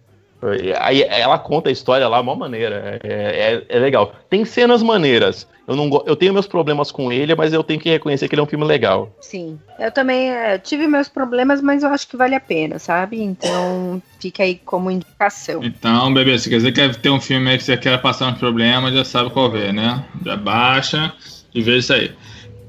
[0.79, 2.99] Aí ela conta a história lá, de uma maneira.
[3.03, 4.13] É, é, é legal.
[4.29, 5.47] Tem cenas maneiras.
[5.67, 8.35] Eu, não, go- eu tenho meus problemas com ele, mas eu tenho que reconhecer que
[8.35, 9.11] ele é um filme legal.
[9.19, 9.59] Sim.
[9.79, 13.21] Eu também é, tive meus problemas, mas eu acho que vale a pena, sabe?
[13.21, 15.61] Então fica aí como indicação.
[15.63, 19.03] Então, bebê, se quer ter um filme aí que você quer passar uns problemas, já
[19.03, 20.05] sabe qual ver, né?
[20.23, 21.11] Já baixa
[21.53, 22.15] e vê isso aí.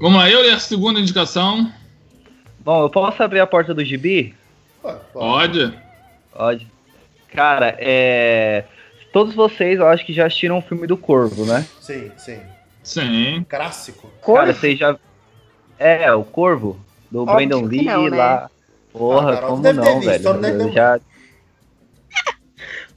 [0.00, 1.70] Vamos lá, eu e a segunda indicação.
[2.60, 4.34] Bom, eu posso abrir a porta do gibi?
[5.12, 5.72] Pode?
[6.32, 6.66] Pode.
[7.32, 8.64] Cara, é.
[9.12, 11.66] Todos vocês, eu acho que já assistiram o filme do Corvo, né?
[11.80, 12.40] Sim, sim.
[12.82, 13.44] Sim.
[13.48, 14.10] Clássico.
[14.24, 14.96] Cara, vocês já.
[15.78, 16.78] É, o Corvo,
[17.10, 18.16] do Óbvio Brandon que Lee não, né?
[18.16, 18.50] lá.
[18.92, 20.40] Porra, Ah, Carol, como não, visto, velho?
[20.40, 21.00] deve Eu ter- já,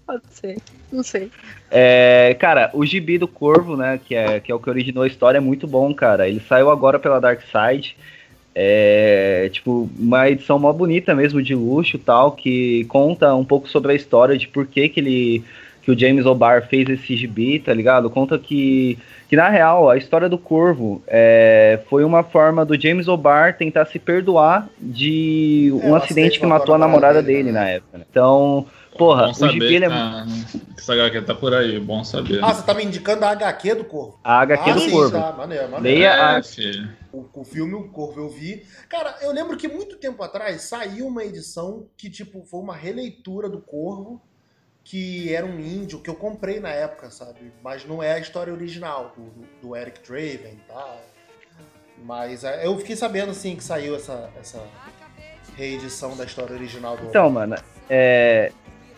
[0.05, 0.57] Pode ser.
[0.91, 1.31] Não sei.
[1.69, 5.07] É, cara, o gibi do Corvo, né, que é, que é o que originou a
[5.07, 6.27] história, é muito bom, cara.
[6.27, 7.95] Ele saiu agora pela Dark Side.
[8.53, 13.93] É, tipo, uma edição mó bonita mesmo, de luxo tal, que conta um pouco sobre
[13.93, 15.43] a história de por que, que ele.
[15.81, 18.09] Que o James O'Barr fez esse gibi, tá ligado?
[18.09, 23.07] Conta que, que na real, a história do Corvo é, foi uma forma do James
[23.07, 27.51] O'Barr tentar se perdoar de É, um o acidente que matou a namorada dele, dele
[27.51, 27.59] né?
[27.59, 27.97] na época.
[27.97, 28.05] né?
[28.09, 28.65] Então,
[28.97, 32.43] porra, Bom o gibi ele é que essa HQ tá por aí, bom saber.
[32.43, 34.19] Ah, você tá me indicando a HQ do Corvo.
[34.23, 35.11] a HQ ah, do sim, Corvo.
[35.11, 35.31] tá.
[35.37, 35.97] Maneiro, maneiro.
[35.99, 36.89] Leia é, a- filho.
[37.11, 38.63] O, o filme, o Corvo eu vi.
[38.87, 43.49] Cara, eu lembro que muito tempo atrás saiu uma edição que, tipo, foi uma releitura
[43.49, 44.21] do Corvo,
[44.83, 47.51] que era um índio, que eu comprei na época, sabe?
[47.63, 51.01] Mas não é a história original do, do- Eric Draven e tal.
[52.03, 54.59] Mas é, eu fiquei sabendo, sim, que saiu essa, essa
[55.55, 57.55] reedição da história original do Então, mano,
[57.89, 58.51] é,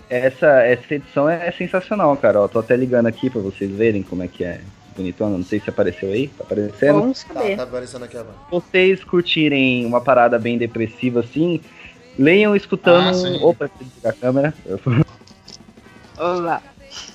[0.10, 2.40] essa, essa edição é, sensacional, cara.
[2.42, 4.62] Ó, tô até ligando aqui pra vocês verem como é que é
[4.96, 5.38] bonitona.
[5.38, 6.30] Não sei se apareceu aí.
[6.30, 7.00] Tá aparecendo?
[7.02, 7.58] Vamos Tá, saber.
[7.58, 8.36] tá aparecendo aqui agora.
[8.46, 11.60] Se vocês curtirem uma parada bem depressiva assim,
[12.18, 13.18] leiam escutando.
[13.28, 13.46] Ah.
[13.46, 13.70] Opa,
[14.06, 14.54] a câmera.
[16.24, 16.62] Olá.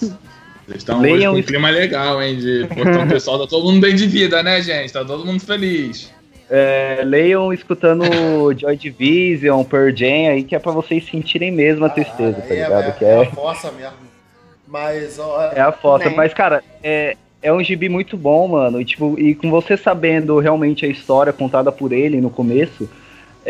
[0.03, 2.37] Eles estão hoje com um clima legal, hein?
[2.37, 4.93] De, então o pessoal tá todo mundo bem de vida, né, gente?
[4.93, 6.13] Tá todo mundo feliz.
[6.51, 8.05] É, leiam escutando
[8.55, 12.61] Joy Division, Pearl Jam aí, que é pra vocês sentirem mesmo a tristeza, tá aí
[12.61, 12.89] ligado?
[12.89, 13.97] É, que é, é, a fossa mesmo.
[14.67, 16.05] Mas, ó, é a foto.
[16.05, 16.15] Né?
[16.15, 18.79] Mas, cara, é, é um gibi muito bom, mano.
[18.79, 22.87] E, tipo, e com você sabendo realmente a história contada por ele no começo,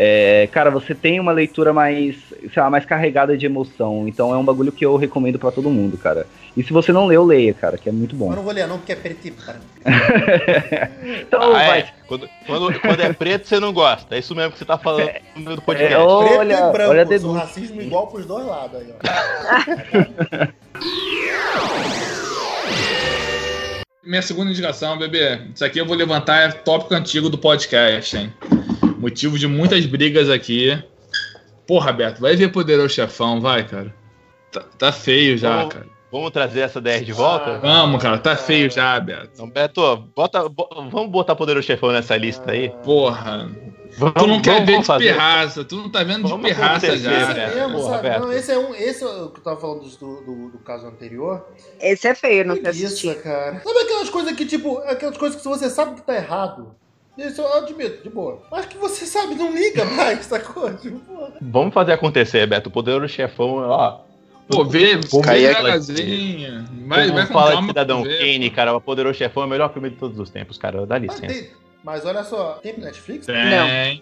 [0.01, 2.15] é, cara, você tem uma leitura mais,
[2.53, 4.07] sei lá, mais carregada de emoção.
[4.07, 6.25] Então é um bagulho que eu recomendo pra todo mundo, cara.
[6.55, 8.29] E se você não leu, leia, cara, que é muito bom.
[8.31, 9.59] eu não vou ler não, porque é preto e branco.
[11.21, 11.79] Então, Ah, vai.
[11.81, 11.89] é.
[12.07, 14.15] Quando, quando, quando é preto, você não gosta.
[14.15, 15.93] É isso mesmo que você tá falando no meio do podcast.
[15.93, 17.39] É, ô, Preto olha, e branco, olha denúncia.
[17.41, 20.49] racismo igual pros dois lados aí, ó.
[24.03, 25.39] Minha segunda indicação, bebê.
[25.53, 28.33] Isso aqui eu vou levantar é tópico antigo do podcast, hein?
[28.99, 30.77] Motivo de muitas brigas aqui.
[31.67, 33.93] Porra, Beto, vai ver Poderoso Chefão, vai, cara.
[34.51, 35.85] Tá, tá feio já, Vamos- cara.
[36.11, 37.59] Vamos trazer essa DR de volta?
[37.59, 39.29] Vamos, cara, tá feio já, Beto.
[39.35, 42.69] Então, Beto, bota, bo- vamos botar Poderoso Chefão nessa lista aí?
[42.83, 43.47] Porra.
[43.97, 45.03] Vamos, Tu não quer vamos- ver vamos de fazer.
[45.13, 47.21] pirraça, tu não tá vendo de Vamos pirraça já.
[47.21, 47.55] Esse né?
[47.55, 48.09] mesmo, Porra, sabe?
[48.09, 48.19] Beto.
[48.21, 48.73] Não, esse é um.
[48.75, 51.45] Esse é o que eu tava falando do, do, do caso anterior.
[51.79, 53.21] Esse é feio, não Preguiça, assistido.
[53.21, 53.61] cara.
[53.63, 56.75] Sabe aquelas coisas que, tipo, aquelas coisas que se você sabe que tá errado.
[57.17, 58.41] Isso eu admito, de boa.
[58.51, 60.71] Mas que você sabe, não liga mais, sacou?
[60.77, 60.99] Tipo.
[61.41, 62.69] Vamos fazer acontecer, Beto.
[62.69, 63.99] O Poderoso Chefão, ó.
[64.47, 66.65] Pô, vê, vê ver devagarzinho.
[66.87, 68.03] Vai, Todo vai fala de Cidadão.
[68.03, 68.75] Kane, cara.
[68.75, 70.85] O Poderoso Chefão é o melhor filme de todos os tempos, cara.
[70.85, 71.27] Dá Mas, licença.
[71.27, 71.49] tem-
[71.83, 73.25] mas olha só, tem Netflix?
[73.25, 73.35] Tem.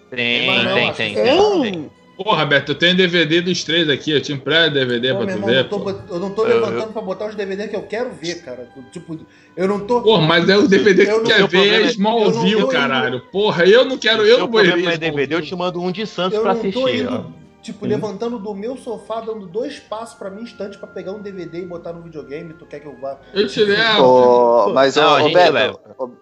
[0.10, 1.62] Tem, Mas não, tem, tem, tem, Tem?
[1.72, 1.91] tem.
[2.17, 4.10] Porra, Beto, eu tenho DVD dos três aqui.
[4.12, 5.60] Eu te empresto DVD Pô, pra tu irmão, ver.
[5.60, 8.41] eu, tô eu não tô Eu- levantando pra botar os DVD que eu quero ver,
[8.43, 8.67] cara.
[8.91, 9.19] Tipo,
[9.56, 10.01] eu não tô.
[10.01, 13.21] Porra, mas é o DVD que Eu tu quer ver é é- eu Smallville, caralho.
[13.32, 15.80] Porra, eu não quero, eu Se não vou ver problema é DVD, eu te mando
[15.82, 16.89] um de Santos Eu pra assistir, ó.
[16.89, 17.89] indo, tipo, Hum.
[17.89, 21.65] levantando do meu sofá, dando dois passos pra minha estante pra pegar um DVD e
[21.65, 22.54] botar no videogame.
[22.54, 23.20] Tu quer que eu vá?
[23.34, 24.04] Eu te levo.
[24.04, 25.80] Ô, mas, ô, gente Beto,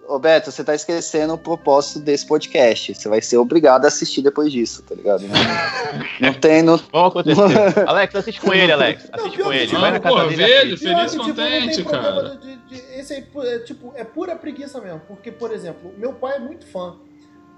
[0.08, 2.95] ô, Beto, você tá esquecendo o propósito desse podcast.
[2.95, 5.21] Você vai ser obrigado a assistir depois disso, tá ligado?
[5.28, 6.62] Não, não tem.
[6.63, 6.78] Não...
[6.91, 7.41] Vamos acontecer.
[7.88, 9.10] Alex, assiste com ele, Alex.
[9.12, 9.71] Não, Assiste com ele.
[9.74, 10.36] não, Vai na casa pô, dele.
[10.43, 12.36] vejo, Feliz que, e tipo, não contente, tem problema cara.
[12.38, 15.02] de- de- esse aí, é, tipo, é pura preguiça mesmo.
[15.08, 16.95] Porque, por exemplo, meu pai é muito fã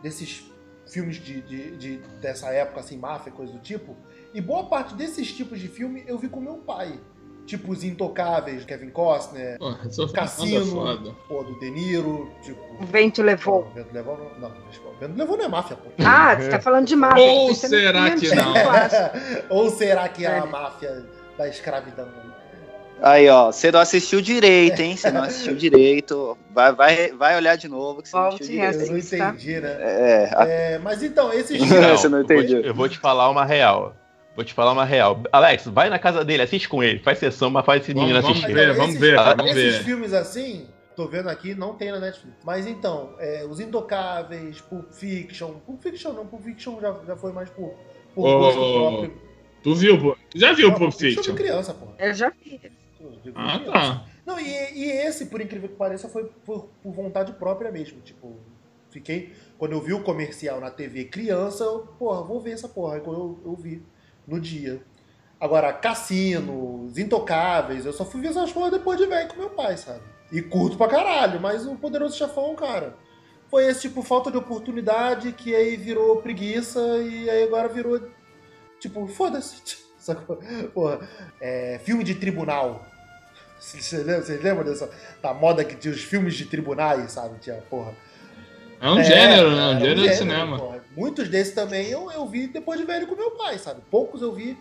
[0.03, 0.43] desses
[0.87, 3.95] filmes de, de- de- dessa época, assim, máfia, coisa do tipo.
[4.33, 6.99] E boa parte desses tipos de filme eu vi com meu pai.
[7.45, 9.57] Tipo, Os Intocáveis, Kevin Costner,
[9.89, 12.59] sou Cassino, pô, do De Niro, tipo...
[12.77, 13.63] O vento levou.
[13.63, 14.39] Não, Vento levou não.
[14.49, 15.89] Não, o Vento levou não é máfia, pô.
[16.05, 17.23] Ah, você tá falando de máfia.
[17.23, 18.53] Ou será que não?
[19.49, 21.05] Ou será que é a máfia
[21.37, 22.09] da escravidão?
[23.01, 24.97] Aí, ó, você não assistiu direito, hein?
[24.97, 26.37] Você não assistiu direito.
[26.53, 28.83] Vai, vai, vai olhar de novo que você não Volte assistiu e direito.
[28.85, 29.77] Eu não entendi, né?
[29.79, 31.99] É, a- É, mas então, esses Não, filmes...
[32.01, 32.67] você não eu vou te-.
[32.67, 33.95] Eu vou te falar uma real.
[34.35, 35.21] Vou te falar uma real.
[35.31, 36.99] Alex, vai na casa dele, assiste com ele.
[36.99, 38.53] Faz sessão, mas faz esse Vamos, menino vamos assistir.
[38.53, 39.83] ver, vamos esses- ver, cara, vamos esses ver.
[39.83, 42.35] filmes assim, tô vendo aqui, não tem na Netflix.
[42.43, 45.53] Mas então, é, Os Intocáveis, Pulp Fiction.
[45.65, 47.73] Pulp Fiction não, Pulp Fiction já, já foi mais por,
[48.13, 49.13] por Ô, gosto próprio.
[49.63, 50.17] Tu viu, pô?
[50.29, 51.33] Tu já viu o Não, Pulp Fiction?
[51.35, 51.87] criança, pô.
[51.97, 52.61] Eu já vi.
[53.35, 54.05] Ah, tá.
[54.25, 58.01] Não, e, e esse, por incrível que pareça, foi por, por vontade própria mesmo.
[58.01, 58.35] Tipo,
[58.89, 59.33] fiquei.
[59.57, 62.95] Quando eu vi o comercial na TV criança, eu, porra, vou ver essa porra.
[62.95, 63.83] Aí quando eu, eu vi
[64.27, 64.81] no dia.
[65.39, 69.51] Agora, Cassino, Os Intocáveis, eu só fui ver essas porra depois de velho com meu
[69.51, 70.01] pai, sabe?
[70.31, 72.95] E curto pra caralho, mas o Poderoso Chefão, cara.
[73.49, 78.01] Foi esse tipo falta de oportunidade que aí virou preguiça e aí agora virou.
[78.79, 79.86] Tipo, foda-se.
[80.07, 80.39] Sacou?
[80.73, 80.99] Porra,
[81.41, 82.85] é, filme de tribunal.
[83.59, 84.89] Vocês lembram, vocês lembram dessa
[85.21, 87.39] da moda que tinha os filmes de tribunais, sabe?
[87.39, 87.91] Tinha, porra.
[88.79, 89.57] É um É, gênero, né?
[89.71, 90.57] era Um gênero de cinema.
[90.59, 90.77] porra.
[90.95, 93.81] Muitos desses também eu, eu vi depois de velho com meu pai, sabe?
[93.89, 94.55] Poucos eu vi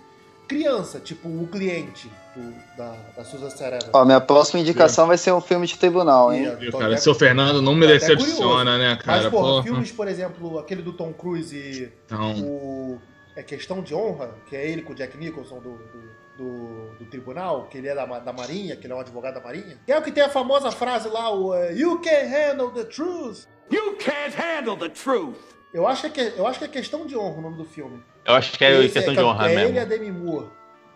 [0.49, 3.91] criança, tipo o cliente do- da, da Susan Sarandon.
[3.93, 6.55] ó, minha próxima indicação vai ser um filme de tribunal, hein?
[6.59, 6.87] Viu, cara?
[6.87, 9.31] até- Seu Fernando não me decepciona, né, Mas, cara?
[9.31, 9.63] porra, Porra.
[9.65, 12.99] filmes, por exemplo, aquele do Tom Cruise e Então, o
[13.37, 17.05] é Questão de Honra, que é ele com o Jack Nicholson do, do, do- do
[17.07, 19.79] tribunal, que ele é da, da Marinha, que ele é um advogado da Marinha.
[19.87, 22.85] Que é o que tem a famosa frase lá, o eh, You can handle the
[22.85, 23.47] truth.
[23.71, 25.37] You can't handle the truth.
[25.75, 28.03] Eu acho que é, eu acho que é Questão de Honra o nome do filme.
[28.25, 29.81] Eu acho que é Esse questão de com- honra é ele e mesmo.
[29.81, 30.49] a Demi Moore.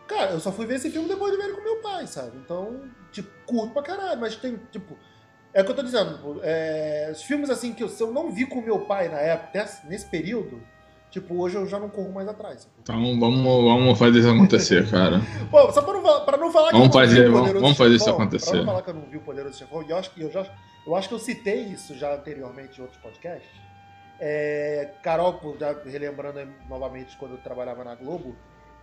[0.09, 2.37] Cara, eu só fui ver esse filme depois de ver ele com meu pai, sabe?
[2.39, 4.97] Então, tipo, curto pra caralho, mas tem, tipo.
[5.53, 8.31] É o que eu tô dizendo, é, os filmes assim que eu, se eu não
[8.31, 10.63] vi com meu pai na época, nesse período,
[11.11, 12.69] Tipo, hoje eu já não corro mais atrás.
[12.83, 15.21] Então vamos, vamos fazer isso acontecer, cara.
[15.51, 17.33] Pô, só pra não, falar- pra não falar Vamos que eu não fazer, vi o
[17.33, 18.51] vamos- vamos fazer isso Chefão, acontecer.
[18.51, 20.31] Pra não falar que eu não vi o Poderoso Chefão, e eu acho que eu
[20.31, 20.47] já,
[20.87, 23.51] eu acho que eu citei isso já anteriormente em outros podcasts.
[24.21, 28.37] É, Carol, já relembrando novamente quando eu trabalhava na Globo,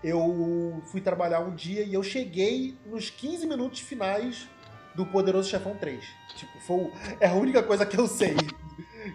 [0.03, 4.47] eu fui trabalhar um dia e eu cheguei nos 15 minutos finais
[4.95, 6.03] do Poderoso Chefão 3.
[6.35, 8.35] Tipo, foi, é a única coisa que eu sei.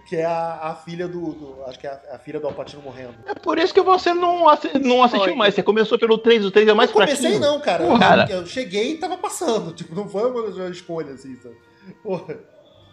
[0.09, 2.81] Que é a, a filha do, do- Acho que é a, a filha do Alpatino
[2.83, 3.15] morrendo.
[3.27, 5.55] É por isso que você não, assi- não assistiu mais.
[5.55, 7.41] Você começou pelo 3, o 3 é mais não comecei fraquinho.
[7.41, 7.85] não, cara.
[7.85, 8.27] Porra, cara.
[8.31, 9.73] Eu, eu cheguei e tava passando.
[9.75, 11.57] Tipo, não foi uma escolha assim, sabe?
[12.03, 12.37] Porra.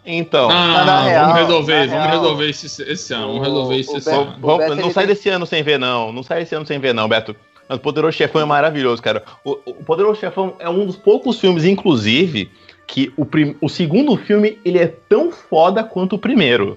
[0.04, 3.76] Então, Não, na não, real, vamos resolver, vamos real, resolver esse, esse ano, vamos resolver
[3.78, 4.36] esse Beto- ano.
[4.40, 6.10] vamos- não sai desse ano sem ver, não.
[6.10, 7.36] Não sai desse ano sem ver, não, Beto.
[7.68, 9.22] Mas o Poderoso Chefão é maravilhoso, cara.
[9.44, 12.50] O, o Poderoso Chefão é um dos poucos filmes, inclusive,
[12.90, 13.24] que o,
[13.60, 16.76] o segundo filme ele é tão foda quanto o primeiro.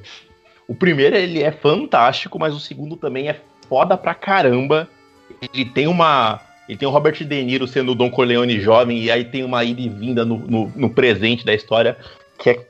[0.68, 4.88] O primeiro ele é fantástico, mas o segundo também é foda pra caramba.
[5.42, 6.40] Ele tem uma.
[6.70, 9.64] Ele tem o Robert De Niro sendo o Don Corleone jovem, e aí tem uma
[9.64, 11.98] ida e vinda no, no, no presente da história,
[12.38, 12.66] que é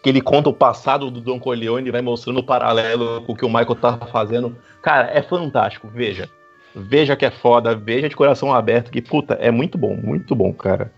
[0.00, 3.36] que ele conta o passado do Don Corleone e vai mostrando o paralelo com o
[3.36, 4.56] que o Michael tá fazendo.
[4.80, 6.30] Cara, é fantástico, veja.
[6.72, 10.52] Veja que é foda, veja de coração aberto, que puta, é muito bom, muito bom,
[10.52, 10.92] cara.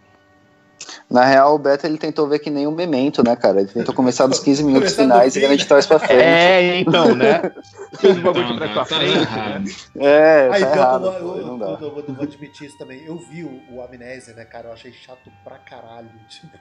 [1.10, 3.60] Na real, o Beto ele tentou ver que nem um memento, né, cara?
[3.60, 6.22] Ele tentou começar dos 15 minutos finais e ver de trás pra frente.
[6.22, 7.40] É, então, né?
[7.98, 9.16] Fez bagulho de trás pra tá frente.
[9.16, 9.64] errado.
[9.96, 13.04] É, Aí, tá errado, eu, eu, eu, eu vou, eu vou admitir isso também.
[13.04, 14.68] Eu vi o, o Amnésia, né, cara?
[14.68, 16.10] Eu achei chato pra caralho.
[16.28, 16.52] Tipo,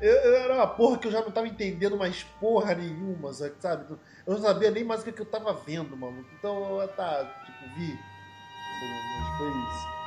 [0.00, 3.84] eu, era uma porra que eu já não tava entendendo mais porra nenhuma, sabe?
[4.26, 6.24] Eu não sabia nem mais o que, que eu tava vendo, mano.
[6.38, 7.98] Então, eu, tá, tipo, vi.
[8.80, 10.01] Mas foi isso.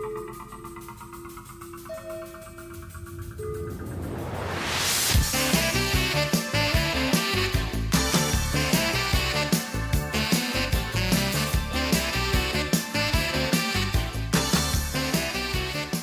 [0.00, 0.59] Thank you.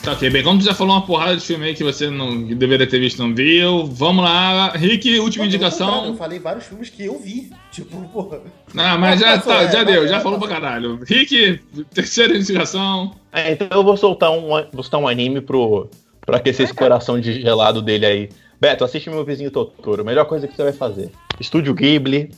[0.07, 2.47] Tá ok, bem, como tu já falou uma porrada de filme aí que você não
[2.47, 4.69] que deveria ter visto e não viu, vamos lá.
[4.71, 6.05] Rick, última indicação.
[6.05, 7.51] Eu falei vários filmes que eu vi.
[7.77, 8.39] Tipo, porra.
[8.73, 10.55] Não, mas já, tá, é, já deu, passou, já falou passou.
[10.55, 10.99] pra caralho.
[11.05, 11.59] Rick,
[11.93, 13.11] terceira indicação.
[13.33, 15.89] É, então eu vou soltar um, vou soltar um anime pro,
[16.25, 18.29] pra aquecer esse coração de gelado dele aí.
[18.61, 20.05] Beto, assiste meu vizinho Totoro.
[20.05, 21.11] Melhor coisa que você vai fazer.
[21.39, 22.31] Estúdio Ghibli,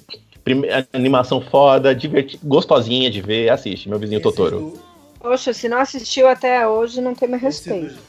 [0.44, 3.50] prime- animação foda, diverti- gostosinha de ver.
[3.50, 4.60] Assiste, meu vizinho Esse Totoro.
[4.60, 4.89] do-
[5.20, 8.00] Poxa, se não assistiu até hoje, não tem meu esse respeito.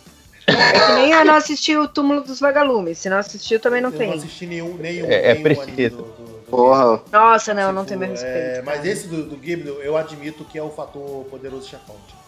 [0.46, 0.52] É
[0.86, 2.98] que nem eu não assisti o Túmulo dos Vagalumes.
[2.98, 4.08] Se não assistiu, também não eu tem.
[4.10, 5.68] não assisti nenhum, nenhum, É- é nenhum preciso.
[5.70, 8.36] anime do- do- do- Porra, Nossa, não, não Tipo, tem meu respeito.
[8.58, 11.94] é, mas esse do, do Ghibli, eu admito que é o fator poderoso chefão.
[12.08, 12.20] Tipo,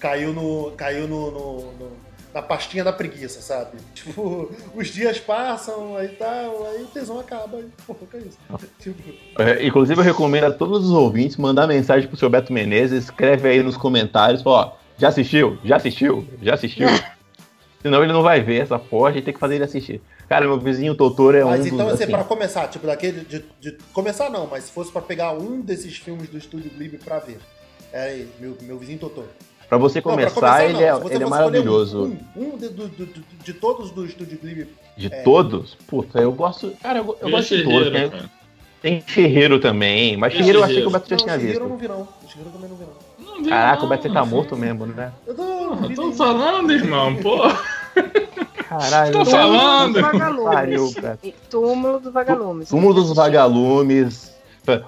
[0.00, 0.72] caiu no.
[0.72, 1.96] Caiu no, no- no-
[2.32, 3.78] na pastinha da preguiça, sabe?
[3.94, 7.58] Tipo, os dias passam, aí tal, aí o tesão acaba.
[7.58, 8.38] Aí, porra, que é isso?
[8.78, 13.04] Tipo, É, inclusive, eu recomendo a todos os ouvintes mandar mensagem pro seu Beto Menezes.
[13.04, 15.58] Escreve aí nos comentários, ó, já assistiu?
[15.64, 16.26] Já assistiu?
[16.40, 16.88] Já assistiu?
[17.82, 20.00] Senão ele não vai ver essa porra, gente tem que fazer ele assistir.
[20.28, 23.24] Cara, meu vizinho Totoro é mas um então, dos, assim, assim, pra começar, tipo, daquele.
[23.24, 26.96] De, de- começar não, mas se fosse pra pegar um desses filmes do estúdio Ghibli
[26.98, 27.38] pra ver.
[27.92, 29.28] É ele, meu, meu vizinho Totoro.
[29.72, 30.80] Pra você Não, pra começar, começar, ele, não.
[30.82, 32.02] é, você ele é maravilhoso.
[32.36, 34.68] Um, um, de, do- do- de todos do estúdio Ghibli.
[34.98, 35.22] De É.
[35.22, 36.72] todos, puta, eu gosto.
[36.82, 37.90] Cara, eu, eu Vê gosto de todos.
[37.90, 38.30] Tem, cara.
[38.82, 41.40] tem Chihiro também, mas Vê Chihiro eu achei que o Beto já Não, tinha eu
[41.40, 41.60] visto.
[41.66, 42.00] não vi, não.
[42.02, 43.26] O Shihiro também não vi, não.
[43.36, 44.26] Não vi, Caraca, não, o Beto tá filho.
[44.36, 45.10] morto mesmo, né?
[45.26, 45.42] Eu tô.
[45.42, 47.38] não vi tô falando, irmão, pô.
[48.68, 49.94] Caralho, Tô falando.
[50.00, 50.94] Túmulo dos Vagalumes.
[51.50, 52.68] Túmulo dos Vagalumes.
[52.68, 54.31] Túmulo dos Vagalumes.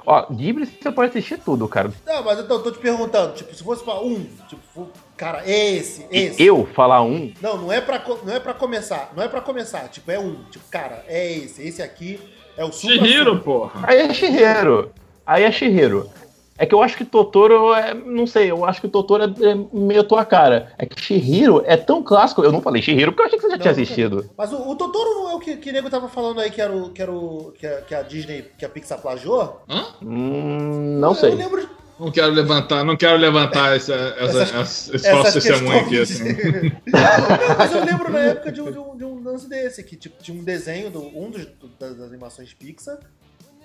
[0.07, 1.91] Ó, Ghibli você pode assistir tudo, cara.
[2.07, 6.07] Não, mas então, eu tô te perguntando, tipo, se fosse pra um, tipo, cara, esse,
[6.11, 6.43] esse.
[6.43, 9.89] Eu falar um, Não, não é pra, não é pra começar, não é pra começar,
[9.89, 12.21] tipo, é um, tipo, cara, é esse, esse aqui
[12.57, 13.81] é o supra Chihiro, porra.
[13.83, 14.93] Aí é Chihiro.
[15.27, 16.09] Aí é Chihiro.
[16.57, 17.93] É que eu acho que Totoro é.
[17.95, 20.73] Não sei, eu acho que Totoro é, é meio tua cara.
[20.79, 22.43] É que Chihiro é tão clássico.
[22.45, 24.31] Eu não falei Chihiro porque eu achei que você já Não, tinha assistido.
[24.39, 26.61] Mas o, o Totoro não é o que, que o nego tava falando aí que
[26.61, 29.63] era o que, era o, que, a, que a Disney, que a Pixar plagiou?
[29.69, 29.85] Hã?
[30.01, 31.35] Hum, não Eu sei.
[31.35, 35.81] lembro de Não quero levantar, não quero levantar essa, essa, Essas- essa- esse falso testemunho
[35.81, 36.25] aqui, assim.
[36.87, 39.97] Não, mas eu lembro na época de um, de um, de um lance desse, que
[39.97, 42.99] tipo, tinha um desenho, do, um dos, do- das, das animações Pixar,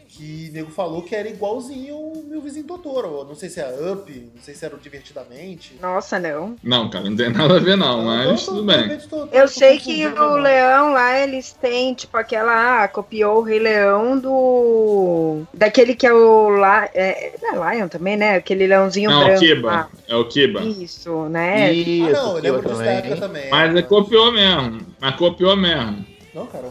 [0.09, 3.23] que o nego falou que era igualzinho o meu vizinho Totoro.
[3.27, 5.75] Não sei se é Up, não sei se era o Divertidamente.
[5.79, 6.55] Nossa, não.
[6.63, 8.97] Não, cara, não tem nada a ver não, mas tudo bem.
[9.31, 12.83] Eu sei que o leão lá, eles têm, tipo, aquela.
[12.83, 15.43] Ah, copiou o Rei Leão do.
[15.53, 16.49] Daquele que é o.
[16.49, 16.89] La...
[16.93, 18.35] É, não é Lion também, né?
[18.35, 19.39] Aquele leãozinho Não, é o branco.
[19.45, 19.67] Kiba.
[19.67, 19.89] lá.
[20.07, 20.61] É o Kiba.
[20.61, 21.71] Isso, né?
[21.71, 22.97] Isso, Ah, não, eu lembro disso da também.
[22.97, 23.49] época também.
[23.51, 24.81] Mas é copiou mesmo.
[24.99, 26.05] Mas copiou mesmo.
[26.33, 26.69] Não, cara,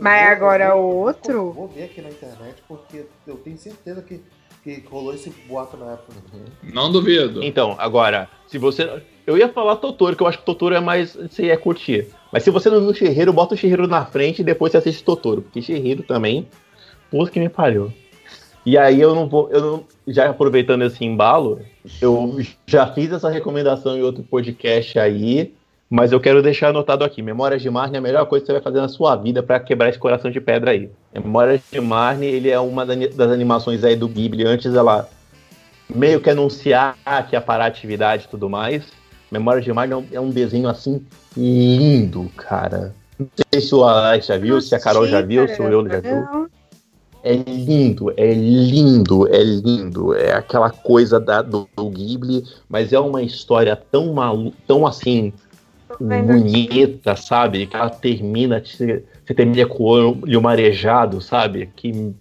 [0.00, 1.52] Mas vou- agora eu o vou- outro?
[1.52, 4.20] Vou ver aqui na internet, porque eu tenho certeza que,
[4.64, 6.14] que rolou esse boato na época.
[6.62, 7.42] Não duvido.
[7.42, 9.02] Então, agora, se você.
[9.26, 11.14] Eu ia falar Totoro, que eu acho que Totoro é mais.
[11.14, 12.08] Você ia curtir.
[12.32, 14.78] Mas se você não viu o Chihiro, bota o Chihiro na frente e depois você
[14.78, 15.42] assiste Totoro.
[15.42, 16.48] Porque Chihiro também.
[17.10, 17.92] Puta que me pariu.
[18.64, 19.48] E aí eu não vou.
[19.50, 21.60] Eu não, já aproveitando esse embalo,
[22.00, 22.36] eu
[22.66, 25.54] já fiz essa recomendação em outro podcast aí.
[25.90, 28.52] Mas eu quero deixar anotado aqui: Memórias de Marne é a melhor coisa que você
[28.52, 30.88] vai fazer na sua vida pra quebrar esse coração de pedra aí.
[31.12, 34.46] Memórias de Marne, ele é uma da- das animações aí do Ghibli.
[34.46, 35.08] Antes ela
[35.92, 36.96] meio que anunciar
[37.28, 38.84] que ia parar a atividade e tudo mais.
[39.32, 41.04] Memórias de Marne é um, é um desenho assim
[41.36, 42.94] lindo, cara.
[43.18, 45.88] Não sei se o Alex já viu, se a Carol já viu, se o eu
[45.88, 46.48] já viu.
[47.22, 50.14] É lindo, é lindo, é lindo.
[50.14, 55.32] É aquela coisa da, do, do Ghibli, mas é uma história tão malu tão assim,
[55.94, 56.04] Aqui.
[56.04, 57.66] bonita, sabe?
[57.66, 61.70] Que ela termina, você termina com o olho marejado, sabe?
[61.76, 62.12] Que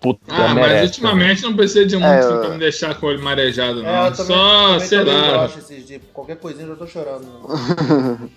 [0.00, 0.84] puta Ah, mas merece.
[0.86, 3.88] ultimamente não precisa de muito É, eu- pra me deixar com o olho marejado, não.
[3.88, 5.38] É, eu também, Só, também sei lá.
[5.38, 6.00] broxa esses dias.
[6.12, 7.26] Qualquer coisinha eu já tô chorando.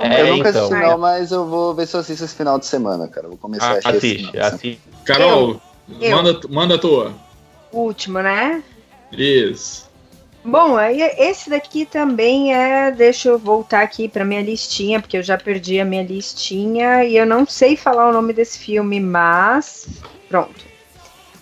[0.00, 0.66] É, eu nunca então.
[0.66, 3.26] assisti não, mas eu vou ver se eu assisto esse final de semana, cara.
[3.26, 3.96] Eu Vou começar Ah, a assistir.
[3.96, 4.54] esse assiste, final de semana.
[4.54, 4.80] assiste.
[5.04, 5.60] Carol,
[6.00, 6.16] Eu.
[6.16, 7.12] Manda, manda a tua.
[7.72, 8.62] Último, né?
[9.10, 9.87] Isso.
[10.44, 12.90] Bom, aí esse daqui também é.
[12.90, 17.16] Deixa eu voltar aqui pra minha listinha, porque eu já perdi a minha listinha e
[17.16, 19.88] eu não sei falar o nome desse filme, mas.
[20.28, 20.64] Pronto.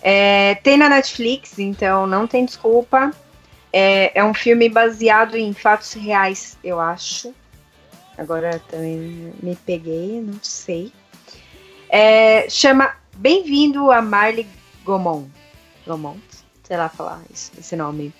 [0.01, 3.11] É, tem na Netflix, então não tem desculpa.
[3.71, 7.33] É, é um filme baseado em fatos reais, eu acho.
[8.17, 10.91] Agora também me peguei, não sei.
[11.89, 14.47] É, chama Bem-vindo a Marley
[14.85, 15.29] Gaumont.
[15.85, 16.19] Gaumont?
[16.63, 18.13] Sei lá falar isso- esse nome.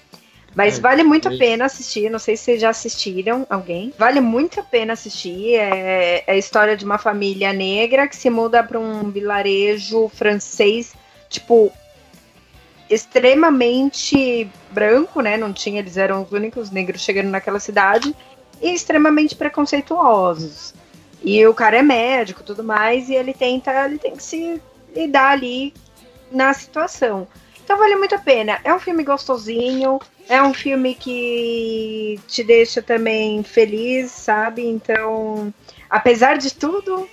[0.57, 2.09] Mas É, vale muito a é- pena assistir.
[2.09, 3.93] Não sei se vocês já assistiram, alguém.
[3.95, 5.53] Vale muito a pena assistir.
[5.53, 10.95] É, é a história de uma família negra que se muda para um vilarejo francês,
[11.29, 11.71] tipo,
[12.89, 15.37] extremamente branco, né?
[15.37, 18.15] Não tinha, eles eram os únicos negros chegando naquela cidade
[18.59, 20.73] e extremamente preconceituosos.
[21.23, 24.59] E o cara é médico, e tudo mais, e ele tenta, ele tem que se
[24.95, 25.71] lidar ali
[26.31, 27.27] na situação.
[27.63, 28.59] Então vale muito a pena.
[28.63, 29.99] É um filme gostosinho,
[30.29, 34.65] é um filme que te deixa também feliz, sabe?
[34.65, 35.53] Então,
[35.89, 37.09] apesar de tudo,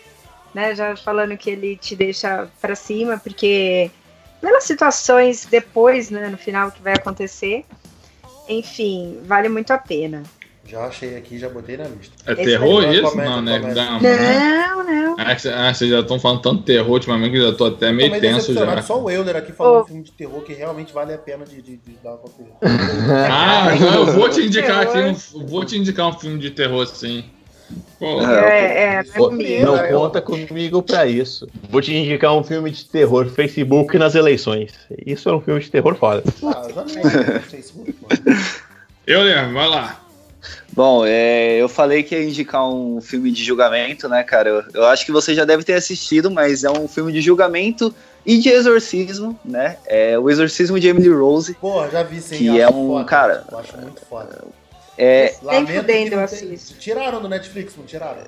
[0.53, 3.91] né, já falando que ele te deixa pra cima, porque
[4.41, 7.65] pelas situações depois, né, no final que vai acontecer,
[8.49, 10.23] enfim, vale muito a pena.
[10.67, 12.13] Já achei aqui, já botei na lista.
[12.27, 13.03] É Esse terror é isso?
[13.11, 13.59] comédia, não, né?
[13.59, 14.65] né?
[14.67, 15.17] Não, não.
[15.19, 17.93] Ah, cê- ah, vocês já estão falando tanto terror ultimamente que eu já tô até
[17.93, 18.83] meio Também tenso já.
[18.83, 19.83] Só o Euler aqui falou Ô.
[19.83, 22.55] um filme de terror que realmente vale a pena de, de, de dar uma conferida.
[23.31, 27.25] Ah, eu vou te indicar aqui, um, vou te indicar um filme de terror sim.
[27.99, 29.65] Pô, É, é, não é Pô, comigo.
[29.67, 31.47] Não eu- conta comigo pra isso.
[31.71, 34.73] Vou te indicar um filme de terror Facebook nas eleições.
[35.07, 36.23] Isso é um filme de terror foda.
[36.43, 38.07] Ah, eu já nem no Facebook, pô.
[39.07, 40.01] eu lembro, vai lá.
[40.75, 44.49] Bom, é, eu falei que ia indicar um filme de julgamento, né, cara?
[44.51, 47.95] Eu, eu acho que você já deve ter assistido, mas é um filme de julgamento
[48.27, 49.77] e de exorcismo, né?
[49.87, 51.55] É o Exorcismo de Emily Rose.
[51.55, 52.39] Porra, já vi sim.
[52.39, 54.43] Que é um- foda, cara- Eu acho muito foda.
[54.99, 56.57] É, Nem que fudendo eu não tem-.
[56.79, 58.23] Tiraram do Netflix, não tiraram?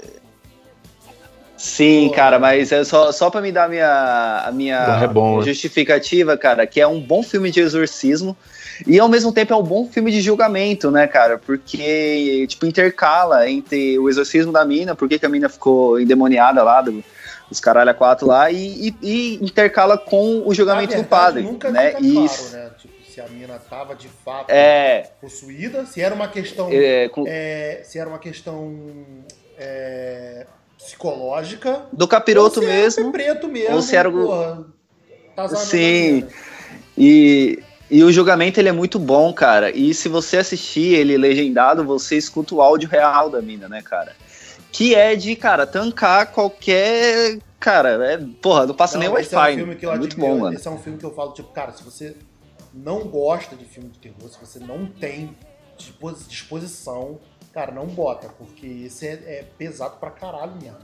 [1.57, 2.15] Sim, Pô.
[2.15, 6.37] cara, mas é só, só pra me dar a minha, a minha É bom, justificativa,
[6.37, 8.37] cara, que é um bom filme de exorcismo.
[8.87, 11.39] E ao mesmo tempo é um bom filme de julgamento, né, cara?
[11.39, 16.63] Porque, tipo, intercala entre o exorcismo da mina, por que que a mina ficou endemoniada
[16.63, 17.03] lá, do,
[17.49, 21.11] dos caralho a quatro lá, e, e- e intercala com o julgamento Na do verdade,
[21.11, 21.89] padre, Nunca né?
[21.89, 22.71] fica E claro, né?
[22.79, 26.69] Tipo, se a mina tava de fato é, possuída, se era uma questão.
[26.71, 29.25] é, com- é, se era uma questão
[29.57, 30.47] é,
[30.87, 31.83] psicológica.
[31.93, 33.13] do capiroto ou se mesmo.
[33.13, 33.75] Preto mesmo.
[33.77, 34.67] ou se era o- porra,
[35.33, 36.27] atazanando Sim.
[36.97, 39.71] E, e o julgamento ele é muito bom, cara.
[39.71, 44.15] E se você assistir ele legendado, você escuta o áudio real da mina, né, cara?
[44.73, 47.39] Que é de, cara, tancar qualquer.
[47.59, 49.77] Cara, é, porra, não passa nem Não, é um Wi-Fi.
[49.77, 50.55] que eu é muito bom, mano.
[50.57, 52.15] Esse é um filme que eu falo, tipo, cara, se você
[52.75, 55.35] não gosta de filme de terror, se você não tem
[55.79, 57.19] dispos- disposição,
[57.57, 60.77] cara, não bota, porque esse é, é pesado pra caralho mesmo.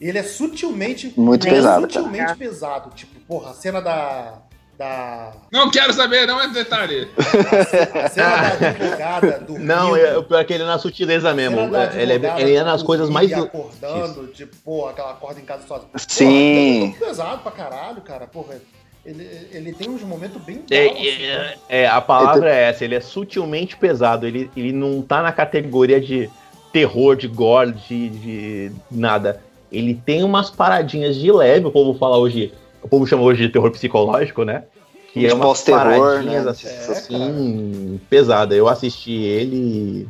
[0.00, 1.14] Ele é sutilmente.
[1.16, 2.36] Muito é pesado, sutilmente cara.
[2.36, 2.90] pesado.
[2.90, 4.42] Tipo, porra, a cena da.
[4.76, 5.32] Da.
[5.52, 7.08] Não quero saber, não é detalhe.
[7.16, 9.56] A cena da advogada do.
[9.58, 11.58] Não, é, o pior é que ele é na sutileza mesmo.
[11.94, 13.32] Ele é, ele é nas coisas mais.
[13.32, 15.88] acordando, tipo, pô, aquela acorda em casa sozinha.
[15.96, 16.92] Sim.
[16.92, 18.26] Porra, é pesado pra caralho, cara.
[18.26, 18.60] Porra,
[19.06, 20.62] ele, ele tem uns momentos bem.
[20.68, 21.54] É, down, assim, é, né?
[21.68, 24.26] é, a palavra é essa, ele é sutilmente pesado.
[24.26, 26.28] Ele, ele não tá na categoria de
[26.72, 29.40] terror, de gore, de, de nada.
[29.70, 32.52] Ele tem umas paradinhas de leve, o povo fala hoje.
[32.82, 34.64] O povo chama hoje de terror psicológico, né?
[35.12, 36.50] Que De é umas pós-terror, paradinhas né?
[36.50, 38.54] assim, É, assim, pesada.
[38.54, 40.08] Eu assisti ele.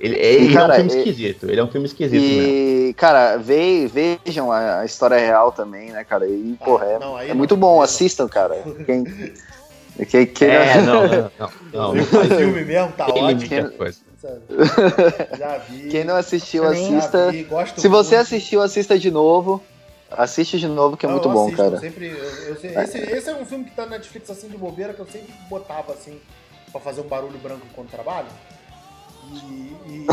[0.00, 1.50] Ele, ele cara, é um filme esquisito.
[1.50, 2.42] Ele é um filme esquisito mesmo.
[2.42, 6.26] E, cara, ve, vejam a, a história real também, né, cara?
[6.26, 7.82] E, porra, é, não, é muito bom, não.
[7.82, 8.56] assistam, cara.
[8.86, 9.04] Quem,
[10.08, 11.94] quem, quem É, não, não, não.
[11.94, 13.70] não, filme mesmo, tá tem ótimo.
[14.16, 14.40] sabe?
[15.38, 15.88] Já vi.
[15.88, 17.30] quem não assistiu, assista.
[17.30, 18.26] vi, gosto Se você muito.
[18.26, 19.62] assistiu, assista de novo.
[20.10, 21.76] Assiste de novo, que é Não, muito eu bom, assisto, cara.
[21.76, 24.56] eu sempre, eu- eu esse, esse é um filme que tá na Netflix assim de
[24.56, 26.18] bobeira que eu sempre botava assim
[26.72, 28.26] pra fazer um barulho branco enquanto trabalho.
[29.32, 30.06] E, e-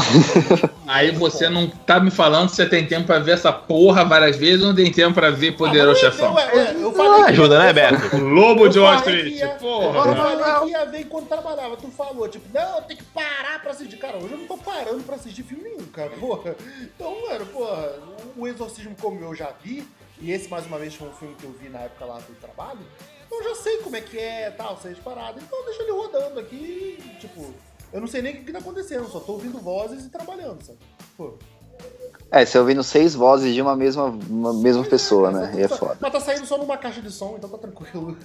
[0.88, 4.36] Aí você não tá me falando se você tem tempo pra ver essa porra várias
[4.38, 6.34] vezes ou não tem tempo pra ver Poderoso Ah, Chefão.
[6.34, 8.18] ué, eu Ah, falei que- ajuda, né, eu Beto?
[8.18, 9.98] Lobo de eu Wall Street, ia- porra.
[10.10, 11.76] Eu falei que ia ver enquanto trabalhava.
[11.78, 13.98] Tu falou, tipo, não, tem que parar pra assistir.
[13.98, 16.56] Cara, hoje eu não tô parando pra assistir filme nenhum, cara, porra.
[16.96, 17.90] Então, mano, porra,
[18.38, 19.86] o Exorcismo como eu já vi,
[20.22, 22.34] e esse mais uma vez foi um filme que eu vi na época lá do
[22.40, 22.80] trabalho,
[23.26, 25.44] então eu já sei como é que é, tal, sei as paradas.
[25.44, 27.54] Então deixa ele rodando aqui, tipo,
[27.94, 30.62] eu não sei nem o que, que tá acontecendo, só tô ouvindo vozes e trabalhando,
[30.64, 30.80] sabe?
[31.18, 31.34] Pô.
[32.32, 35.54] É, você ouvindo seis vozes de uma mesma, uma mesma pessoa, né?
[35.56, 35.98] E é Só- foda.
[36.02, 38.18] Mas tá saindo só numa caixa de som, então tá tranquilo.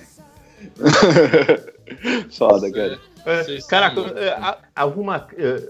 [2.31, 2.99] foda, cara.
[3.25, 4.37] Vocês Caraca, é,
[4.75, 5.27] arruma.
[5.37, 5.69] é,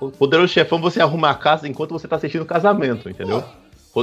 [0.00, 3.42] O poderoso chefão, você arruma a casa enquanto você tá assistindo o casamento, entendeu?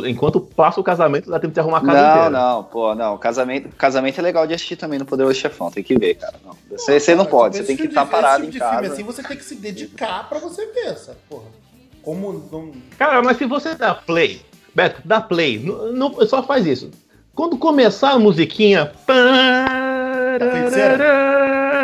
[0.05, 2.29] Enquanto passa o casamento, dá tempo de arrumar a casa Não, inteira.
[2.29, 3.17] não, pô, não.
[3.17, 6.35] Casamento, casamento é legal de assistir também no Poderoso Chefão, tem que ver, cara.
[6.45, 6.53] Não.
[6.71, 8.51] Você, você não Cara, pode, tipo, você tem que tipo estar de- parado esse em
[8.51, 8.93] tipo de filme casa.
[8.93, 11.17] assim, você tem que se dedicar pra você ver, sabe?
[11.29, 11.45] Porra.
[12.01, 12.71] Como não.
[12.97, 14.41] Cara, mas se você dá play,
[14.73, 16.91] Beto, dá play, não, não- só faz isso.
[17.33, 18.91] Quando começar a musiquinha.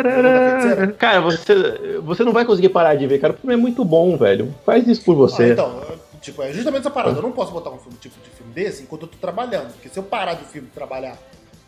[0.02, 0.92] feiticeira?
[0.98, 3.32] Cara, você, você não vai conseguir parar de ver, cara.
[3.32, 4.54] O filme é muito bom, velho.
[4.64, 5.52] Faz isso por Ah, você.
[5.52, 5.80] então,
[6.22, 7.18] tipo, é justamente essa parada.
[7.18, 9.72] Eu não posso botar um filme, tipo de filme desse enquanto eu tô trabalhando.
[9.74, 11.18] Porque se eu parar do filme e trabalhar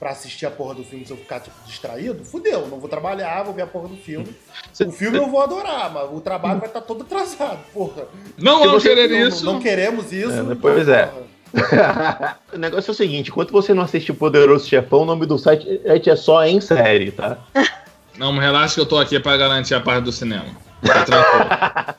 [0.01, 2.67] pra assistir a porra do filme se eu ficar, tipo, distraído, fudeu.
[2.69, 4.35] Não vou trabalhar, vou ver a porra do filme.
[4.73, 8.05] Cê- O filme eu vou adorar, mas o trabalho vai estar todo atrasado, porra.
[8.39, 9.45] Não vamos querer Não, isso.
[9.45, 10.53] não queremos isso.
[10.53, 11.07] É, pois é.
[11.07, 11.35] porra.
[12.53, 15.39] o negócio é o seguinte: enquanto você não assiste o Poderoso Chefão, o nome do
[15.39, 17.39] site é só em série, tá?
[18.19, 20.47] Não, relaxa que eu tô aqui pra garantir a parte do cinema.
[20.85, 21.95] Tá tranquilo.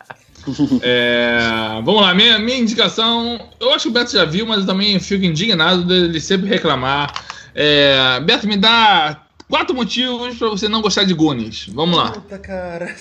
[0.81, 1.37] É,
[1.83, 3.39] vamos lá, minha, minha indicação.
[3.59, 7.13] Eu acho que o Beto já viu, mas eu também fico indignado dele sempre reclamar.
[7.53, 11.67] É, Beto, me dá quatro motivos pra você não gostar de Goonies.
[11.69, 12.11] Vamos lá.
[12.11, 12.95] Puta, cara.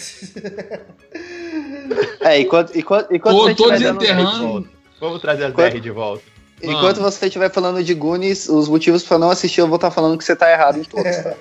[2.20, 4.68] É, enquanto, enquanto, enquanto Tô- você tô desenterrando.
[5.00, 6.22] Vamos trazer as Quanto- DR de volta.
[6.62, 10.16] Enquanto você estiver falando de Goonies, os motivos pra não assistir, eu vou estar falando
[10.16, 11.04] que você tá errado em todos.
[11.18, 11.34] tá?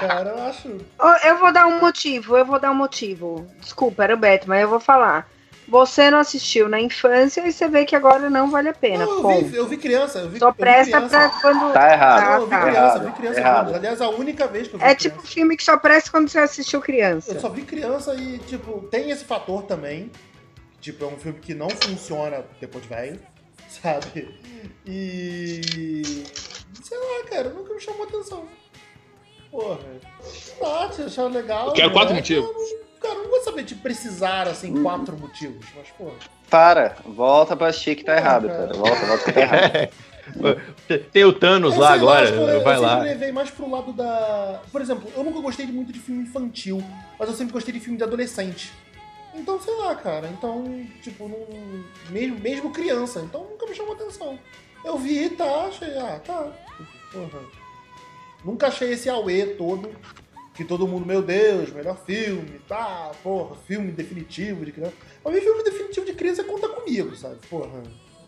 [0.00, 0.68] Cara, eu acho.
[1.24, 3.46] Eu vou dar um motivo, eu vou dar um motivo.
[3.60, 5.28] Desculpa, era o Beto, mas eu vou falar.
[5.68, 9.04] Você não assistiu na infância e você vê que agora não vale a pena.
[9.04, 9.44] Não, eu, ponto.
[9.48, 10.20] vi, eu vi criança.
[10.20, 11.28] Eu vi, Só eu vi presta criança.
[11.28, 11.72] pra quando.
[11.74, 12.22] Tá errado.
[12.24, 12.62] Não, eu vi tá.
[12.62, 13.40] criança, eu vi criança.
[13.40, 13.74] errado.
[13.74, 15.16] Aliás, a única vez que eu vi É criança.
[15.16, 17.32] tipo filme que só presta quando você assistiu criança.
[17.34, 20.10] Eu só vi criança e, tipo, tem esse fator também.
[20.80, 23.20] Tipo, é um filme que não funciona depois de velho,
[23.68, 24.40] sabe?
[24.86, 26.24] E.
[26.82, 28.46] Sei lá, cara, nunca me chamou atenção.
[29.50, 29.78] Porra.
[30.58, 31.68] Tá, você achou legal.
[31.68, 31.94] Eu quero né?
[31.94, 32.50] quatro motivos.
[33.00, 36.16] Cara, eu não vou saber de precisar, assim, quatro motivos, mas, porra.
[36.50, 38.72] Para, volta pra assistir que tá errado, cara.
[38.74, 39.88] Volta, volta que tá errado.
[41.12, 42.96] Tem o Thanos Eu lá agora, eu, vai eu lá.
[42.96, 44.60] sempre levei mais pro lado da.
[44.70, 46.82] Por exemplo, eu nunca gostei muito de filme infantil,
[47.18, 48.70] mas eu sempre gostei de filme de adolescente.
[49.34, 50.28] Então, sei lá, cara.
[50.28, 51.38] Então, tipo, não...
[52.10, 53.20] mesmo, mesmo criança.
[53.20, 54.38] Então nunca me chamou atenção.
[54.84, 56.52] Eu vi, tá, achei, ah, tá.
[57.12, 57.40] Porra.
[58.44, 59.90] Nunca achei esse auê todo.
[60.54, 64.92] Que todo mundo, meu Deus, melhor filme, tá, porra, filme definitivo de criança.
[65.22, 67.36] Pra mim, filme definitivo de criança conta comigo, sabe?
[67.48, 67.80] Porra.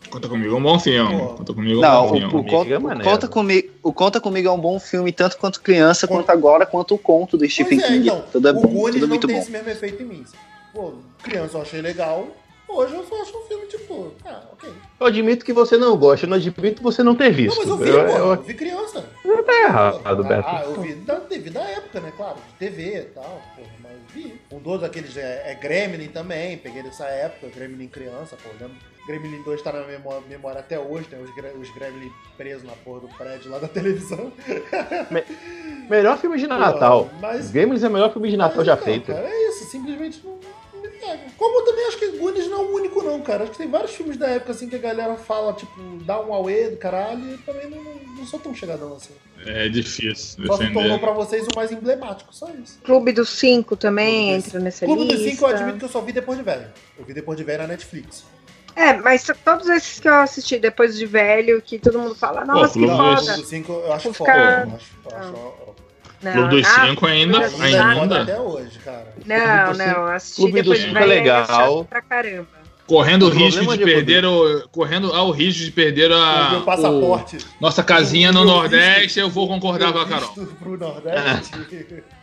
[0.09, 1.19] Conta comigo, é um bom filme.
[1.35, 2.25] Conta comigo, é um Não, bom o, filme.
[2.27, 5.61] o, conta, é o conta comigo, o Conta Comigo é um bom filme, tanto quanto
[5.61, 8.07] criança, Con- quanto agora, quanto o conto do Stephen Pois é, King.
[8.07, 9.41] então, tudo é o bom, Goonies tudo é não muito tem bom.
[9.41, 10.23] esse mesmo efeito em mim.
[10.73, 12.27] Pô, criança eu achei legal,
[12.75, 14.69] hoje eu só acho um filme tipo, ah, ok.
[14.99, 17.57] Eu admito que você não gosta, eu não admito que você não ter Não, visto.
[17.59, 19.05] mas eu vi, Eu- pô, eu- eu vi criança.
[19.45, 20.47] Tá errado, Beto.
[20.47, 23.91] Ah, eu vi da, devido à época, né, claro, de TV e tal, pô, mas
[23.91, 24.39] mas vi.
[24.51, 28.77] Um dos aqueles é, é Gremlin também, peguei dessa época, Gremlin criança, pô, lembro.
[29.07, 32.73] Gremlin 2 tá na memória, memória até hoje, tem os, gre- os Gremlin presos na
[32.73, 34.31] porra do prédio lá da televisão.
[35.89, 37.05] Melhor filme de Natal.
[37.05, 39.07] Pô, mas- Gremlins é o melhor filme de Natal já Não, feito.
[39.11, 40.37] Cara, é isso, simplesmente não,
[41.01, 41.19] pega.
[41.37, 43.43] Como eu também acho que Goonies não é o único, não, cara.
[43.43, 45.73] Acho que tem vários filmes da época assim que a galera fala, tipo,
[46.05, 49.13] dá um auê do caralho, e eu também não, não, não sou tão chegadão assim.
[49.45, 50.13] É difícil
[50.45, 50.99] Só se tornou defender.
[50.99, 52.79] pra vocês o mais emblemático, só isso.
[52.83, 55.17] Clube dos Cinco também Clube dos- entra nessa Clube lista.
[55.17, 56.67] dos Cinco eu admito que eu só vi depois de velho.
[56.99, 58.23] Eu vi depois de velho na Netflix.
[58.75, 62.73] É, mas todos esses que eu assisti depois de velho, que todo mundo fala, nossa,
[62.73, 63.21] que Clube dos- o foda.
[63.25, 64.31] Clube dos Cinco eu acho Vou foda.
[64.31, 65.71] ficar- Eu acho, eu acho, ó,
[66.21, 68.21] Não, Clube dos ah, Cinco ainda, dos ainda.
[68.23, 69.13] até hoje, cara.
[69.25, 71.85] Não, dos não, assisti Clube dos depois de Cinco é legal.
[71.85, 72.47] pra caramba.
[72.87, 74.67] Correndo o risco de de- perder o.
[74.69, 76.57] Correndo ao risco de perder a.
[76.59, 77.37] o passaporte.
[77.37, 80.33] o- nossa casinha no Nordeste, visto- eu vou concordar com a Carol.
[80.59, 81.51] Pro Nordeste.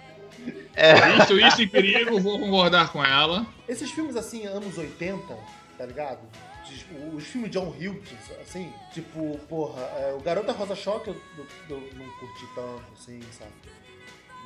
[0.81, 0.95] É.
[1.25, 3.45] Isso, isso em perigo, vou concordar com ela.
[3.69, 5.37] Esses filmes assim, anos 80,
[5.77, 6.21] tá ligado?
[6.65, 8.09] Os- Os filmes de John Hughes,
[8.41, 11.47] assim, tipo, porra, é, o Garota Rosa Choque eu, eu-
[11.77, 13.51] eu não curti tanto, assim, sabe?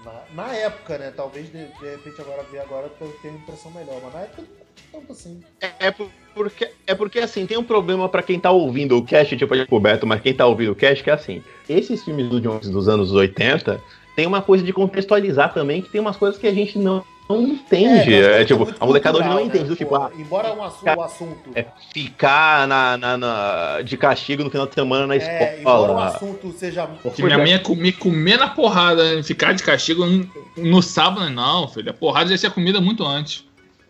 [0.04, 1.12] Na, na época, né?
[1.14, 4.42] Talvez de, de repente agora ver agora eu tenho uma impressão melhor, mas na época
[4.42, 5.40] não tanto assim.
[5.78, 9.36] É por- porque, é porque assim, tem um problema pra quem tá ouvindo o cast,
[9.36, 12.40] tipo, é coberto, mas quem tá ouvindo o cast, que é assim, esses filmes do
[12.40, 13.80] Jones dos anos 80
[14.16, 17.42] tem uma coisa de contextualizar também, que tem umas coisas que a gente não, não
[17.42, 18.14] entende.
[18.14, 20.62] É, É, é tipo, a molecada hoje não entende, né, do tipo, ah, Embora um
[20.62, 21.50] assu- Ca- o assunto.
[21.54, 25.84] é, ficar na, na- na- de castigo no final de semana na É, embora o
[25.84, 26.04] escola.
[26.06, 26.86] assunto seja.
[27.02, 29.22] Porque minha mãe me comer na porrada, né?
[29.22, 31.90] ficar de castigo no, no sábado, não, filho.
[31.90, 33.44] A porrada já tinha comida muito antes.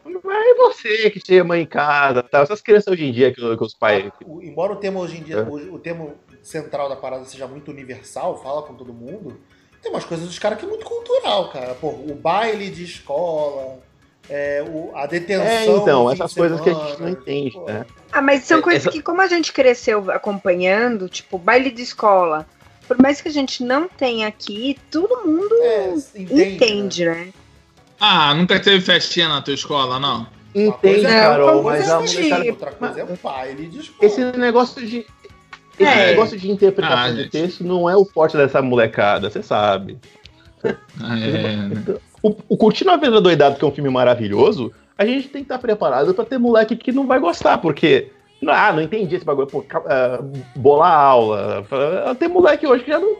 [0.04, 3.40] Mas e você que tinha mãe em casa, tal, essas crianças hoje em dia que,
[3.56, 4.10] que os pais.
[4.24, 5.42] O- embora o tema hoje em dia, É.
[5.42, 6.08] o, o tema
[6.42, 9.38] central da parada seja muito universal, fala com todo mundo,
[9.82, 11.74] tem umas coisas dos caras que é muito cultural, cara.
[11.74, 13.78] Pô, o baile de escola,
[14.28, 15.44] é, o- a detenção.
[15.44, 17.64] É, então, essas coisas que a gente semana, não entende, pô.
[17.64, 17.84] né?
[18.12, 21.82] Ah, mas são É, coisas essa- que, como a gente cresceu acompanhando, tipo, baile de
[21.82, 22.46] escola,
[22.86, 27.14] por mais que a gente não tenha aqui, todo mundo É, entende, entende, né?
[27.14, 27.32] né?
[27.98, 30.26] Ah, nunca teve festinha na tua escola, não?
[30.54, 32.50] Entende, é- Carol, mas você a molecada.
[32.50, 33.98] Outra coisa é o baile de escola.
[34.06, 35.06] Esse negócio de.
[35.78, 36.06] Esse É.
[36.08, 39.98] negócio de interpretação Ah, de texto não é o forte dessa molecada, você sabe.
[40.64, 41.96] Ah, É, né?
[42.22, 45.46] O, o Curtindo a Vida Doidado, que é um filme maravilhoso, a gente tem que
[45.46, 48.12] estar preparado pra ter moleque que não vai gostar, porque.
[48.46, 49.48] Ah, não entendi esse bagulho.
[49.48, 50.22] Pô, ca- ah,
[50.54, 51.66] bolar aula.
[52.16, 53.16] Tem moleque hoje que já não.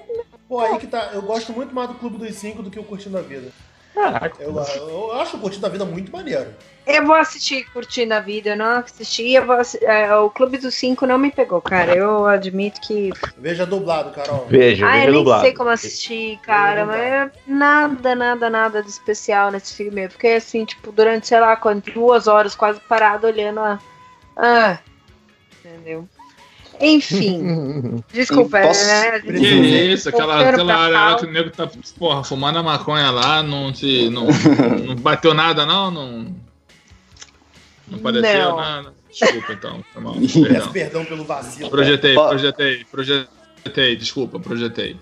[0.48, 1.11] Pô, aí que tá.
[1.12, 3.48] Eu gosto muito mais do Clube dos Cinco do que o Curtindo a Vida.
[3.95, 4.43] Caraca.
[4.43, 6.51] Eu, eu acho o Curtindo a Vida muito maneiro.
[6.86, 10.74] Eu vou assistir Curtindo a Vida, eu não assisti, eu vou é, o Clube dos
[10.74, 11.95] Cinco não me pegou, cara.
[11.95, 13.11] Eu admito que.
[13.38, 14.47] Veja dublado, Carol.
[14.49, 15.43] Veja, Ah, veja eu nem dublado.
[15.43, 20.05] sei como assistir, cara, mas é nada, nada, nada de especial nesse filme.
[20.07, 21.57] Eu fiquei assim, tipo, durante, sei lá,
[21.95, 23.78] duas horas quase parado olhando a.
[24.36, 24.78] Ah.
[25.64, 26.09] Entendeu?
[26.85, 29.20] Enfim, desculpa, Posso- né?
[29.20, 29.30] Que
[29.93, 33.72] isso, aquela, aquela área lá que o nego tá, porra, fumando a maconha lá, não
[33.72, 34.11] te.
[34.11, 34.26] Não,
[34.85, 35.91] não bateu nada, não?
[35.93, 36.35] Não,
[37.87, 38.57] não pareceu Não.
[38.57, 38.93] nada?
[39.11, 39.85] Desculpa, então.
[39.93, 40.14] Foi mal.
[40.18, 40.72] Peço Perdão.
[40.72, 41.70] perdão pelo vacilo.
[41.70, 42.28] Projetei, Ó.
[42.30, 44.97] projetei, projetei, desculpa, projetei.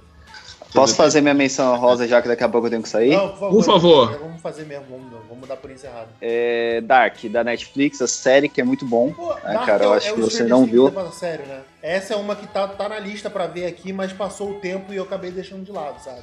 [0.72, 3.14] Posso fazer minha menção rosa já que daqui a pouco eu tenho que sair?
[3.16, 3.50] Não, por favor.
[3.50, 4.18] Por favor.
[4.20, 6.08] Vamos fazer mesmo, vamos, vamos dar por encerrado.
[6.20, 9.12] É Dark, da Netflix, a série que é muito bom.
[9.12, 10.92] Pô, Ah, Dark cara, eu é- acho é que você não viu.
[11.12, 11.60] sério, né?
[11.82, 14.92] Essa é uma que tá, tá na lista pra ver aqui, mas passou o tempo
[14.92, 16.22] e eu acabei deixando de lado, sabe?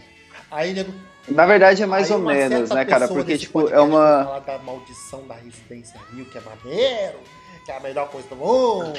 [0.49, 0.93] Aí, nego,
[1.27, 3.07] Na verdade é mais aí ou menos, né, cara?
[3.09, 4.23] Porque, tipo, é uma.
[4.23, 7.17] falar da maldição da Residência Rio, que é maneiro,
[7.67, 8.93] que é a melhor coisa do mundo.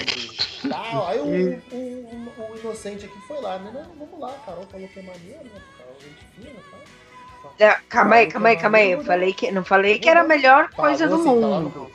[0.69, 1.09] Tal.
[1.09, 3.71] Aí o, o, o- o inocente aqui foi lá, né?
[3.73, 5.61] Não, vamos lá, Carol falou que é maneiro, né?
[5.79, 7.69] Carol, gente fina, tal.
[7.71, 8.91] Ah, Calma aí, calma aí, calma aí.
[8.91, 11.91] Eu falei que, não falei que era a melhor coisa do Falou tá no mundo.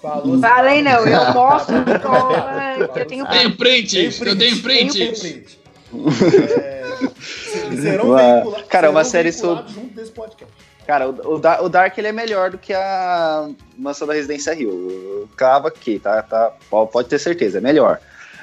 [0.00, 4.38] Falou Falei não, eu Tá mostro tá tá que eu tenho Tenho prints, Tem eu
[4.38, 5.58] tenho print, tem print.
[6.58, 6.84] É,
[7.82, 8.16] serão
[8.66, 10.54] cara, é uma série veiculados junto desse podcast.
[10.88, 14.70] Cara, o, o o Dark ele é melhor do que a Mansão da Residência Rio.
[14.70, 16.22] Eu Crava aqui, tá?
[16.22, 18.00] tá po- pode ter certeza, é melhor.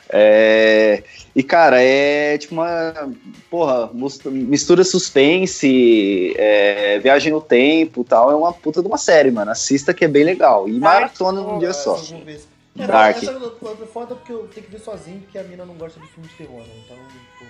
[0.09, 1.01] É,
[1.35, 3.11] e, cara, é tipo uma.
[3.49, 3.89] Porra,
[4.25, 8.29] mistura suspense, é, viagem no tempo e tal.
[8.29, 9.49] É uma puta de uma série, mano.
[9.49, 10.69] Assista que é bem legal.
[10.69, 11.95] E maratona num dia só.
[11.95, 12.39] essa eu.
[12.77, 13.17] É, Dark.
[13.17, 16.05] Essa é foda porque eu tenho que ver sozinho, porque a mina não gosta de
[16.05, 16.73] filme de terror, né?
[16.85, 16.97] Então,
[17.39, 17.45] pô.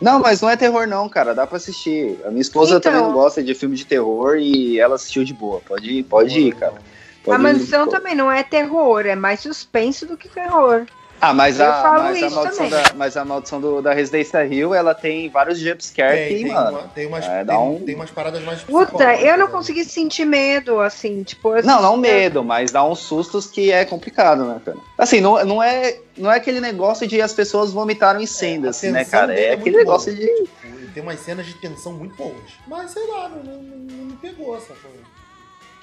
[0.00, 1.34] Não, mas não é terror, não, cara.
[1.34, 2.18] Dá pra assistir.
[2.24, 2.80] A minha esposa Então.
[2.92, 5.60] também não gosta de filme de terror e ela assistiu de boa.
[5.60, 6.74] Pode ir, pode ir, cara.
[6.76, 7.42] A Pode ir.
[7.42, 10.86] mansão também não é terror, é mais suspense do que terror.
[11.20, 11.66] Ah, mas a,
[11.98, 12.70] mas a maldição, também.
[12.70, 16.52] da, mas a maldição do- da Residência Rio, ela tem vários jumpscare Tem, que, tem,
[16.54, 16.78] mano.
[16.78, 19.52] uma- tem umas, é, tem, um- tem umas paradas mais Puta, eu não né?
[19.52, 21.54] consegui sentir medo, assim, tipo.
[21.56, 24.78] eu Não, não medo, mas dá uns sustos que é complicado, né, cara?
[24.96, 28.70] Assim, não, não, é, não é aquele negócio de as pessoas vomitaram em cena, a
[28.70, 29.34] assim, né, cara?
[29.38, 30.26] É é aquele negócio boa.
[30.26, 30.34] de.
[30.44, 32.34] Tipo, tem umas cenas de tensão muito boas.
[32.66, 35.19] Mas sei lá, não, não, não- não me pegou essa coisa.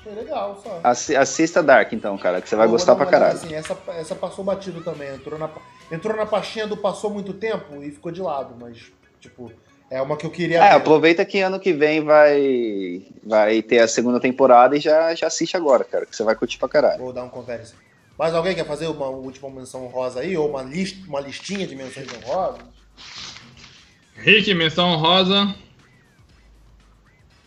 [0.10, 0.80] Achei legal, só.
[0.84, 3.34] Assi- Assista Dark, então, cara, que você vai Eu gostar pra caralho.
[3.38, 5.14] Assim, essa, essa passou batido também.
[5.14, 5.50] Entrou na,
[5.92, 9.52] entrou na pastinha do passou muito tempo e ficou de lado, mas, tipo,
[9.90, 10.76] é uma que eu queria É, ver.
[10.76, 15.58] aproveita que ano que vem vai, vai ter a segunda temporada e já, já assiste
[15.58, 17.00] agora, cara, que você vai curtir pra caralho.
[17.00, 17.66] Vou dar um confere.
[17.66, 17.76] sim.
[18.18, 20.36] Mais alguém quer fazer uma última menção rosa aí?
[20.36, 22.62] Ou uma, list, uma listinha de menções honrosas?
[24.16, 25.54] Rick, menção rosa.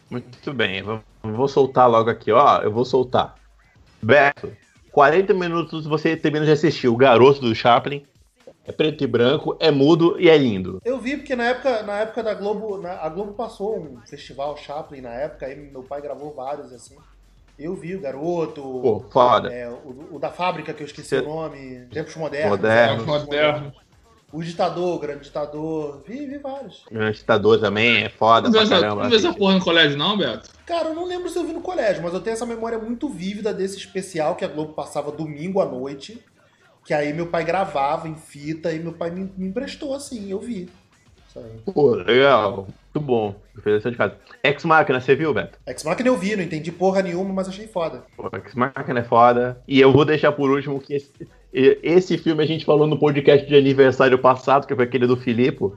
[0.09, 2.59] Muito bem, vou, vou soltar logo aqui, ó.
[2.63, 3.35] Eu vou soltar.
[4.03, 4.53] Beto,
[4.93, 8.05] 40 minutos você termina de assistir O Garoto do Chaplin.
[8.65, 10.81] É preto e branco, é mudo e é lindo.
[10.85, 14.57] Eu vi porque na época, na época da Globo, na- a Globo passou um festival
[14.57, 16.97] Chaplin na época, aí meu pai gravou vários assim.
[17.59, 19.53] Eu vi o garoto, Pô, foda.
[19.53, 22.61] é, o, o da fábrica que eu esqueci Cê- o nome, Tempos Modernos.
[22.61, 23.07] Modernos.
[23.07, 23.73] Moderno.
[24.33, 26.03] O ditador, o grande ditador.
[26.07, 26.85] Vi, vi vários.
[26.91, 29.03] O Agitador também é foda Não pra essa, caramba.
[29.03, 30.51] não vê essa porra no colégio, não, Beto?
[30.65, 33.09] Cara, eu não lembro se eu vi no colégio, mas eu tenho essa memória muito
[33.09, 36.23] vívida desse especial que a Globo passava domingo à noite.
[36.85, 40.39] Que aí meu pai gravava em fita e meu pai me, me emprestou assim, eu
[40.39, 40.69] vi.
[41.29, 41.73] Isso aí.
[41.73, 42.69] Pô, legal.
[42.93, 43.35] Muito bom.
[43.63, 44.17] Fez lição de casa.
[44.43, 45.59] Ex Machina, você viu, Beto?
[45.67, 48.05] Ex Machina eu vi, não entendi porra nenhuma, mas achei foda.
[48.17, 49.63] Pô, Ex Machina é foda.
[49.67, 51.11] E eu vou deixar por último que esse,
[51.53, 55.71] esse filme a gente falou no podcast de aniversário passado, que foi aquele do Filipe.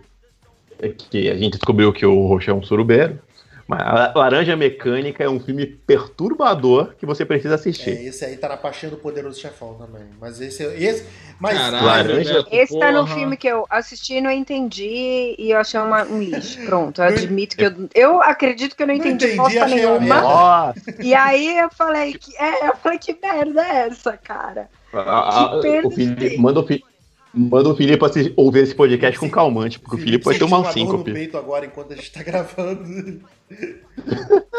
[1.09, 3.19] Que a gente descobriu que o Roxo é um surubeiro.
[3.67, 7.91] Laranja Mecânica é um filme perturbador que você precisa É, assistir.
[7.91, 10.03] esse aí tá na pastinha do Poderoso Chefão também.
[10.19, 10.63] Mas esse.
[10.63, 11.05] esse
[11.39, 13.15] mas Caralho, Laranja- Beto, Esse tá no porra.
[13.15, 16.63] filme que eu assisti, não entendi e eu achei uma- um lixo.
[16.65, 17.89] Pronto, eu admito que eu.
[17.95, 20.73] Eu acredito que eu não Não entendi, entendi, bosta achei uma nenhuma.
[21.01, 22.35] E aí eu falei que.
[22.37, 24.69] É, eu falei, que merda é essa, cara?
[24.93, 26.85] A- a- o Felipe, manda o Felipe.
[27.33, 30.71] Manda o Felipe assi- ouvir esse podcast com calmante, porque o Felipe vai ter uma
[30.71, 31.11] síncope.
[31.11, 33.21] peito agora enquanto a gente tá gravando.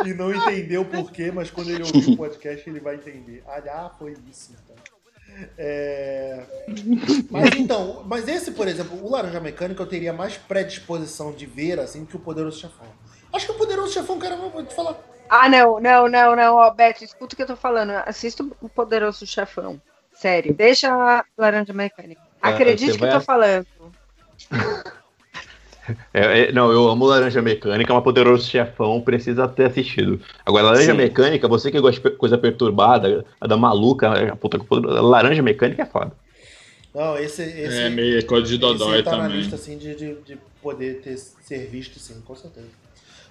[0.04, 3.44] e não entendeu o porquê, mas quando ele ouvir o podcast ele vai entender.
[3.46, 4.74] Ah, foi isso então.
[5.58, 6.44] É...
[7.30, 11.78] Mas então, mas esse, por exemplo, o Laranja Mecânica eu teria mais predisposição de ver
[11.80, 12.86] assim que o Poderoso Chefão.
[13.32, 14.96] Acho que o Poderoso Chefão, cara, eu vou te falar.
[15.28, 17.90] Ah, não, não, não, não, ó, Beto, escuta o que eu tô falando.
[18.06, 19.80] Assista o Poderoso Chefão.
[20.12, 22.22] Sério, deixa a Laranja Mecânica.
[22.44, 23.66] Ah, Acredite que eu tô falando.
[26.14, 30.18] É, é, não, eu amo Laranja Mecânica, mas Poderoso Chefão precisa ter assistido.
[30.46, 30.96] Agora, Laranja Sim.
[30.96, 35.42] Mecânica, você que gosta de coisa perturbada, a da maluca, a puta que pariu, Laranja
[35.42, 36.12] Mecânica é foda.
[36.94, 39.40] Não, esse, esse, É meio coisa de Dodói tá na também.
[39.40, 42.68] lista assim de, de, de poder ter, ser visto sim, com certeza.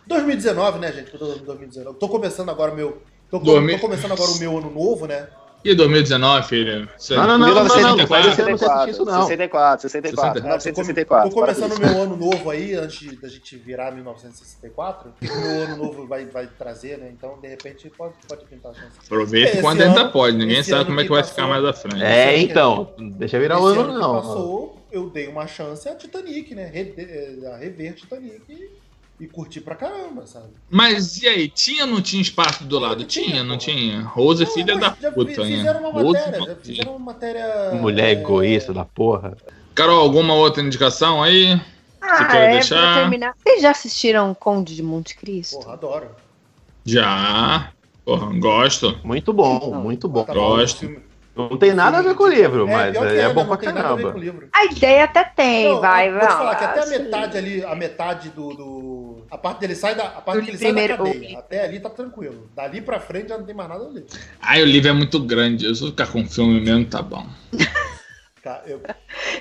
[0.05, 1.13] 2019, né, gente?
[1.13, 1.97] Eu tô em 2019.
[1.97, 3.01] Tô começando agora o meu.
[3.31, 5.27] Tô, Dormi- tô começando agora o meu ano novo, né?
[5.63, 6.89] E 2019, filho?
[6.97, 9.05] Você- Não, não, não, não, não, não, não, não, pode ser, não assiste 1964, isso,
[9.05, 9.21] não.
[9.27, 11.29] 64, 64, Tô, 1964.
[11.29, 15.13] tô começando o para com meu ano novo aí, antes da gente virar 1964.
[15.21, 17.09] O meu ano novo vai, vai trazer, né?
[17.15, 18.91] Então, de repente, pode, pode pintar a chance.
[19.05, 20.35] Aproveita Esse enquanto ainda ano- pode.
[20.37, 22.03] Ninguém sabe ano como é que que vai passou- ficar mais à frente.
[22.03, 24.13] É, então, deixa virar o ano, ano que não.
[24.15, 26.65] passou, eu dei uma chance a Titanic, né?
[26.65, 28.69] Re- eh, a rever Titanic
[29.23, 30.47] e, curti pra caramba, sabe?
[30.69, 33.03] Mas e aí, tinha ou não tinha espaço do lado?
[33.05, 34.01] Tinha, Tinha, não tinha?
[34.01, 35.31] Rose, Não, filha da já puta?
[35.31, 37.71] Fizeram uma Rose, matéria, já fizeram uma matéria.
[37.73, 39.37] Mulher é, egoísta da porra.
[39.73, 41.59] Carol, alguma outra indicação aí?
[42.01, 42.93] Ah, quer é, deixar?
[42.93, 43.33] pra terminar.
[43.41, 45.59] Vocês já assistiram Conde de Monte Cristo?
[45.59, 46.09] Porra, adoro.
[46.85, 47.71] Já.
[48.03, 48.99] Porra, gosto.
[49.03, 50.23] Muito bom, muito bom.
[50.23, 51.01] Tá bom, Gosto.
[51.35, 53.33] Não tem nada a ver com o livro, mas pior que é, né?
[53.33, 54.11] bom não pra tem nada a ver caramba.
[54.11, 54.49] com o livro.
[54.53, 56.19] A ideia até tem, Não, vai, eu vai.
[56.21, 58.49] Vou te falar que até a metade ali, a metade do.
[58.53, 60.03] do- a parte dele sai da.
[60.05, 61.39] A parte Do que ele sai da primeiro- cadeia.
[61.39, 62.49] Até ali tá tranquilo.
[62.55, 64.05] Dali pra frente já não tem mais nada a ler.
[64.39, 65.65] Ai, o livro é muito grande.
[65.65, 67.25] Eu só ficar com filme mesmo, tá bom.
[68.43, 68.81] Ca- Eu,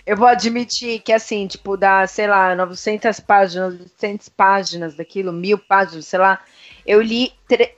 [0.06, 5.58] Eu vou admitir que, assim, tipo, dá, sei lá, 900 páginas, 800 páginas daquilo, mil
[5.58, 6.40] páginas, sei lá,
[6.86, 7.74] eu li tre-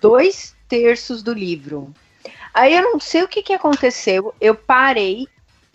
[0.00, 1.94] dois terços do livro.
[2.54, 5.26] Aí eu não sei o que, que aconteceu, eu parei,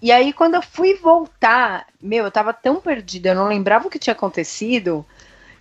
[0.02, 3.90] e aí quando eu fui voltar, meu, eu tava tão perdida, eu não lembrava o
[3.90, 5.06] que tinha acontecido,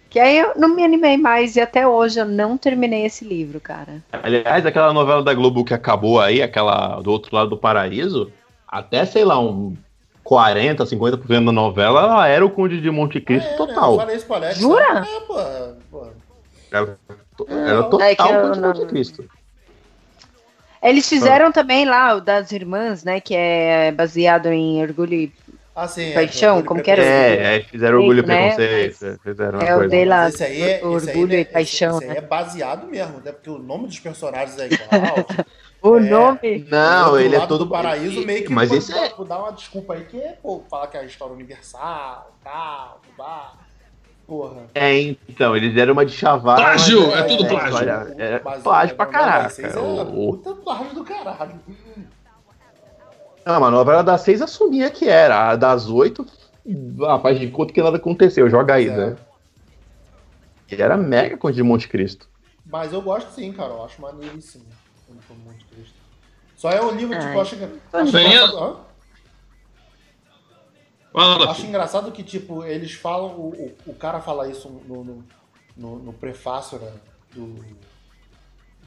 [0.09, 3.61] que aí eu não me animei mais, e até hoje eu não terminei esse livro,
[3.61, 4.01] cara.
[4.13, 8.33] Aliás, aquela novela da Globo que acabou aí, aquela do outro lado do paraíso,
[8.67, 9.77] até, sei lá, um
[10.23, 13.55] 40, 50% da novela, ela era o Conde de Monte Cristo É, né?
[13.55, 13.97] Eu total.
[13.97, 14.59] falei isso pro Alex.
[14.59, 14.99] Jura?
[15.01, 15.35] É, pô,
[15.91, 16.07] pô.
[16.71, 16.99] Era,
[17.49, 19.38] era É total eu Conde de Monte Cristo.
[20.83, 23.21] Eles fizeram também lá o das irmãs, né?
[23.21, 25.33] Que é baseado em orgulho e
[25.75, 26.11] Ah, sim.
[26.11, 27.03] é, Paixão, Orgulho e como que era?
[27.05, 28.51] É, é, fizeram orgulho e Né?
[28.57, 29.21] preconceito.
[29.23, 31.91] Fizeram uma é o dele lá, esse aí é, esse aí, orgulho né, e paixão,
[31.97, 32.17] esse, esse aí né?
[32.19, 33.33] é baseado mesmo, né?
[33.33, 35.27] Porque o nome dos personagens é igual.
[35.81, 36.01] O É.
[36.01, 36.67] nome.
[36.69, 39.09] Não, ele é todo do paraíso meio que Mas pô, esse é.
[39.11, 43.01] pô, dá uma desculpa aí que é, pô, falar que é a história universal, tal,
[43.17, 43.53] babá.
[44.29, 44.65] Porra.
[44.75, 46.57] É, então, eles deram uma de chavar.
[46.57, 47.77] Plágio, mas é tudo é, plágio.
[47.79, 49.49] olha, É, Mas, plágio pra não, caraca.
[49.49, 51.55] vocês é O- o- puta plágio do caralho.
[53.47, 55.49] Não, a novela das seis assumia que era.
[55.51, 56.27] A das oito,
[57.09, 58.51] a faz de conta que nada aconteceu.
[58.51, 58.97] Joga aí, É.
[58.97, 59.17] né?
[60.71, 62.29] E era mega contra de Monte Cristo.
[62.67, 63.71] Mas eu gosto sim, cara.
[63.73, 64.67] Eu acho maneiríssimo.
[65.47, 65.95] Monte Cristo.
[66.55, 67.35] Só é um livro, tipo, Ai.
[67.37, 67.57] eu acho,
[71.15, 71.39] acho?
[71.39, 73.31] Fala, Acho engraçado que, tipo, eles falam.
[73.37, 73.49] O,
[73.87, 75.25] o, o cara fala isso no, no,
[75.77, 76.93] no, no prefácio né,
[77.33, 77.65] do,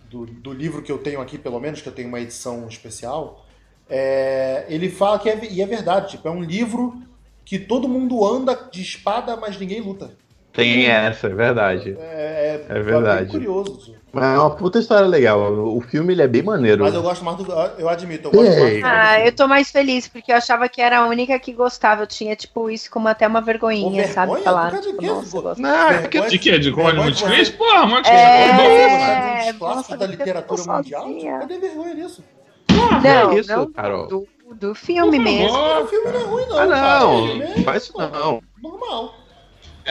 [0.09, 3.45] do, do livro que eu tenho aqui, pelo menos, que eu tenho uma edição especial.
[3.89, 7.01] É, ele fala que é, e é verdade, tipo, é um livro
[7.43, 10.15] que todo mundo anda de espada, mas ninguém luta.
[10.53, 11.95] Tem essa, é verdade.
[11.99, 13.23] É, É verdade.
[13.23, 13.95] bem curioso.
[14.13, 15.39] Mas é uma puta história legal.
[15.53, 16.83] O filme ele é bem maneiro.
[16.83, 17.49] Mas eu gosto mais do.
[17.79, 18.75] Eu admito, eu gosto mais do Ei.
[18.75, 21.53] final do Ah, eu tô mais feliz, porque eu achava que era a única que
[21.53, 22.03] gostava.
[22.03, 24.33] Eu tinha, tipo, isso como até uma vergonhinha, Ô, sabe?
[24.33, 24.43] vergonha?
[24.43, 24.63] Falar.
[24.65, 25.07] Por causa de Tipo, quê?
[25.07, 25.61] nossa, eu gosto.
[25.61, 26.59] Não, é Vergonha De quê?
[26.59, 27.57] De vergonha Cone Monte você- Cristo?
[27.57, 31.05] Porra, Monte É, Cristo é de nossa, clássicos da literatura mundial?
[31.39, 32.23] Cadê vergonha nisso?
[32.69, 34.07] Não, é isso, não Carol.
[34.07, 35.53] do, do filme Por mesmo.
[35.57, 35.83] favor.
[35.83, 36.57] O filme não é ruim, não.
[36.59, 37.27] Ah, não.
[37.41, 38.41] É, Não faz isso não.
[38.61, 39.13] Normal.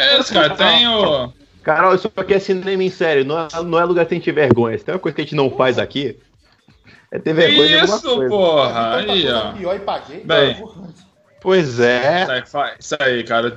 [0.01, 0.55] É isso, cara.
[0.55, 1.33] Tem o.
[1.63, 4.33] Carol, isso aqui é cinema em série, não é, não é lugar que a gente
[4.33, 4.79] vergonha.
[4.79, 6.17] Se tem uma coisa que a gente não faz aqui,
[7.11, 8.29] é ter vergonha de alguma Isso, coisa.
[8.31, 8.73] porra.
[8.73, 9.53] Tanta Aí, coisa ó.
[9.53, 10.21] pior e paguei.
[10.25, 10.55] Bem.
[10.55, 10.89] Porra.
[11.41, 12.23] Pois é.
[12.45, 13.57] Isso aí, isso aí, cara.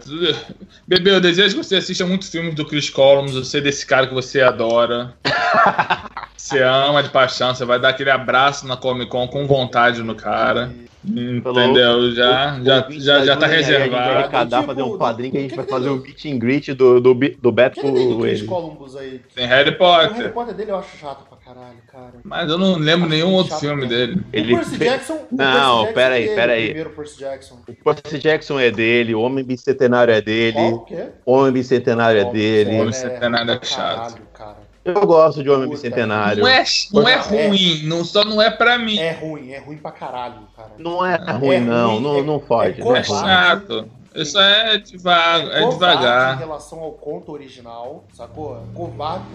[0.87, 3.35] Bebê, eu desejo que você assista muitos filmes do Chris Columbus.
[3.35, 5.13] Eu sei desse cara que você adora.
[6.57, 7.53] Você ama de paixão.
[7.53, 10.71] Você vai dar aquele abraço na Comic Con com vontade no cara.
[11.05, 12.11] Entendeu?
[12.13, 14.09] Já, já, já, já tá A gente vai reservado.
[14.19, 15.93] arrecadar, Tipo, fazer um quadrinho que a gente o vai fazer tem?
[15.97, 18.47] um meet and greet do, do, do Beto O do com Chris ele.
[18.47, 19.21] Columbus aí?
[19.35, 20.31] Tem Harry O Harry Potter.
[20.33, 22.13] Potter dele eu acho chato pra caralho, cara.
[22.23, 23.89] Mas eu não lembro nenhum outro filme mesmo.
[23.89, 24.21] dele.
[24.31, 25.13] Ele o Percy Jackson.
[25.29, 26.65] o Não, pera aí, é pera o aí.
[26.67, 27.59] Primeiro Percy Jackson.
[27.67, 30.57] O Percy Jackson é dele, o Homem Bicentenário é dele,
[30.89, 31.09] é?
[31.25, 32.69] o Homem Bicentenário é dele.
[32.69, 33.95] Homem é, Bicentenário é chato.
[33.97, 34.62] Caralho, cara.
[34.85, 35.81] Eu gosto de Homem Puta.
[35.81, 36.41] Bicentenário.
[36.43, 37.17] Não é, não é É.
[37.47, 38.97] ruim, não, só não é pra mim.
[38.97, 40.71] É ruim, é ruim pra caralho, cara.
[40.77, 42.81] Não é ruim, É não, ruim, não, é- não pode.
[42.81, 43.19] é não É pode.
[43.19, 43.89] chato.
[44.15, 45.69] Isso é, devagar, é covarde em
[45.99, 46.37] devagar.
[46.37, 48.61] relação ao conto original, sacou?
[48.73, 49.25] Covarde.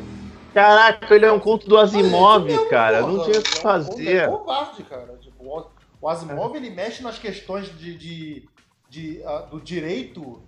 [0.55, 3.01] Caraca, ele é um conto do Asimov, Mas é cara.
[3.01, 4.17] porra, Não tinha o que é um conto- fazer.
[4.17, 5.19] É covarde, cara.
[5.21, 5.67] Tipo,
[6.01, 8.49] o- Asimov ele mexe nas questões de, de,
[8.89, 10.41] de, ah, do direito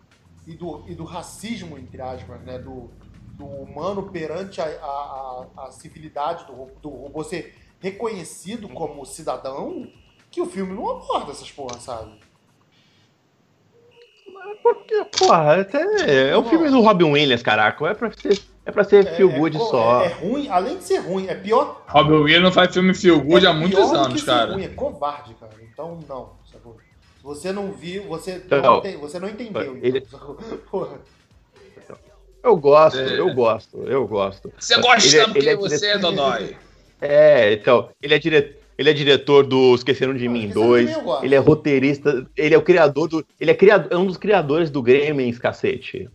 [0.46, 2.58] e do, e do racismo, entre aspas, né?
[2.58, 2.90] Do,
[3.40, 9.86] do humano perante a, a, a, a civilidade do, do robô ser reconhecido como cidadão,
[10.30, 12.20] que o filme não aborda essas porra, sabe?
[14.62, 17.86] Porque, porra, até é o filme do Robin Williams, caraca.
[17.88, 20.02] É pra ser, é pra ser feel good co- só.
[20.02, 21.82] É, é ruim, além de ser ruim, é pior.
[21.88, 24.52] Robin Williams não faz filme feel good há é muitos pior do que anos, cara.
[24.52, 25.52] Ruim, é covarde, cara.
[25.62, 26.76] Então, não, sacou?
[27.22, 28.62] Você não viu, você Não.
[28.62, 29.76] não, tem- você não entendeu.
[29.82, 30.36] Ele- Então?
[30.70, 31.00] Porra.
[32.42, 33.18] Eu gosto, É.
[33.20, 34.52] eu gosto, eu gosto.
[34.58, 36.56] Você gosta Ele é- porque ele é você é Dodói.
[37.00, 38.60] É, então, ele é diretor.
[38.78, 40.86] Ele é diretor do Esqueceram de Ah, Mim Esqueceram de 2.
[40.86, 41.24] Mim eu gosto.
[41.24, 42.26] Ele é roteirista.
[42.34, 43.26] Ele é o criador do.
[43.38, 46.08] Ele é, criado, é um dos criadores do Gremlins, cacete.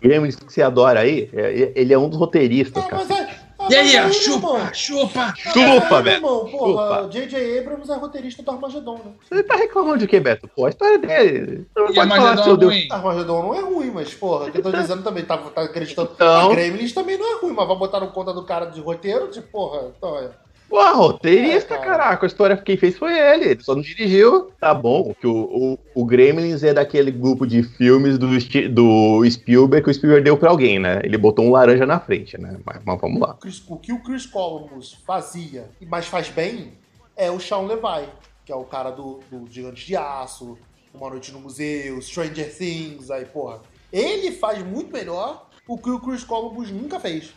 [0.00, 1.28] Gremlins que você adora aí.
[1.34, 3.04] é- ele é um dos roteiristas, cara.
[3.06, 3.39] mas é,
[3.70, 5.34] E aí, ó, chupa, chupa.
[5.36, 7.08] Chupa, irmão, porra, chupa.
[7.10, 7.58] J.J.
[7.60, 9.12] Abrams é roteirista do Armagedon, né?
[9.28, 10.48] Você tá reclamando de quê, Beto?
[10.48, 11.66] Pô, a história dele.
[11.72, 12.88] Você não E a pode falar Magedon seu é ruim.
[12.90, 16.10] Armagedon não é ruim, mas, porra, o que eu tô dizendo também, tá, tá acreditando.
[16.14, 16.50] Então.
[16.50, 19.30] A Gremlins também não é ruim, mas vai botar no conta do cara de roteiro,
[19.30, 20.30] de porra, então é.
[20.70, 21.90] Pô, roteirista, É, cara.
[21.90, 22.24] caraca.
[22.24, 23.44] A história quem fez foi ele.
[23.46, 24.52] Ele só não dirigiu.
[24.60, 28.28] Tá bom, que o, o, o Gremlins é daquele grupo de filmes do,
[28.70, 31.00] do Spielberg que o Spielberg deu pra alguém, né?
[31.02, 32.56] Ele botou um laranja na frente, né?
[32.64, 33.32] Mas, mas vamos lá.
[33.32, 36.72] O Chris- o que o Chris Columbus fazia, mas faz bem,
[37.16, 38.08] é o Sean Levy,
[38.46, 40.56] que é o cara do, do Gigante de Aço,
[40.94, 43.60] Uma Noite no Museu, Stranger Things, aí, porra.
[43.92, 47.34] Ele faz muito melhor o que o Chris Columbus nunca fez.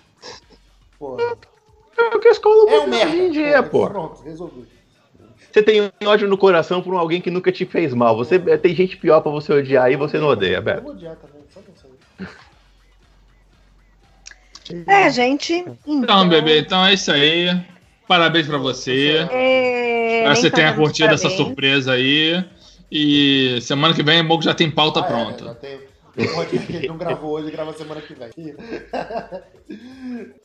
[0.99, 1.35] Porra.
[1.97, 3.11] É o que a escola É um merda.
[3.11, 3.87] hoje em dia, porra.
[3.87, 3.93] pô.
[3.93, 4.65] Pronto, resolvi.
[5.51, 8.17] Você tem ódio no coração por um alguém que nunca te fez mal.
[8.17, 10.81] Você tem gente pior pra você odiar e você não odeia, Eu Beto.
[10.81, 11.59] vou odiar também, só.
[14.87, 15.63] É, gente.
[15.85, 17.49] Então, bebê, então é isso aí.
[18.07, 19.27] Parabéns pra você.
[19.31, 21.47] É, Espero que você tenha curtido essa parabéns.
[21.47, 22.43] surpresa aí.
[22.91, 25.45] E semana que vem é bom que já tem pauta Ah, é, pronta.
[25.45, 25.79] já tem-
[26.15, 28.29] O que ele não gravou hoje, grava semana que vem.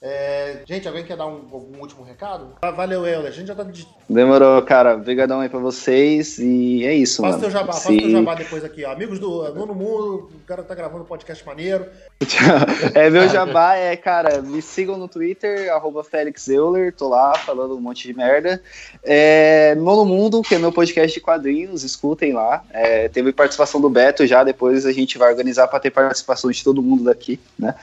[0.00, 2.54] É, gente, alguém quer dar um, algum último recado?
[2.62, 3.28] Ah, Valeu, Euler.
[3.28, 3.86] A gente já tá de...
[4.08, 4.94] Demorou, cara.
[4.94, 6.38] Obrigadão aí pra vocês.
[6.38, 7.42] E é isso, Faça mano.
[7.42, 8.92] teu jabá, faça teu jabá depois aqui, ó.
[8.92, 11.86] Amigos do Nono Mundo, o cara tá gravando um podcast maneiro.
[12.94, 16.06] é, meu jabá é, cara, me sigam no Twitter, arroba
[16.48, 18.62] Euler, tô lá falando um monte de merda.
[19.02, 22.64] É, Nono Mundo, que é meu podcast de quadrinhos, escutem lá.
[22.70, 26.62] É, teve participação do Beto já, depois a gente vai organizar pra ter participação de
[26.62, 27.74] todo mundo daqui, né?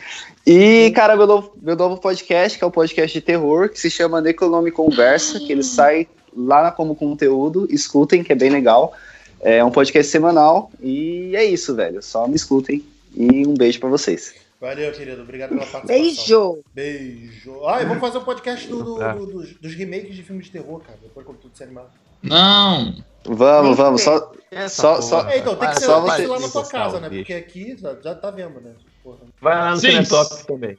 [0.45, 3.89] E, cara, meu novo, meu novo podcast, que é o podcast de terror, que se
[3.89, 8.93] chama Necronome Conversa, que ele sai lá na Como Conteúdo, escutem, que é bem legal.
[9.41, 12.01] É um podcast semanal, e é isso, velho.
[12.01, 12.83] Só me escutem.
[13.15, 14.33] E um beijo pra vocês.
[14.59, 15.21] Valeu, querido.
[15.21, 15.87] Obrigado pela participação.
[16.01, 16.59] Beijo!
[16.73, 17.65] Beijo.
[17.67, 20.51] Ah, e vamos fazer um podcast do- do- do- dos, dos remakes de filmes de
[20.53, 20.97] terror, cara.
[21.01, 21.85] Depois quando tudo se animar.
[22.23, 22.95] Não.
[23.25, 24.31] Vamos, vamos, só.
[24.69, 26.47] Só- só- É, então, tem que ser, só tem que você ser lá na tua
[26.61, 27.09] encostar casa, né?
[27.09, 28.73] Porque aqui já, já tá vendo, né?
[29.03, 29.17] Porra.
[29.41, 29.91] Vai lá no Sim.
[29.91, 30.77] Cinetop também.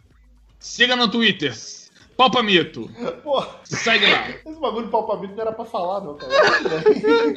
[0.59, 1.55] Siga no Twitter.
[2.17, 2.91] Palpamito.
[3.23, 4.31] Porra, Segue lá.
[4.47, 6.33] esse bagulho de palpamento não era pra falar, não, cara.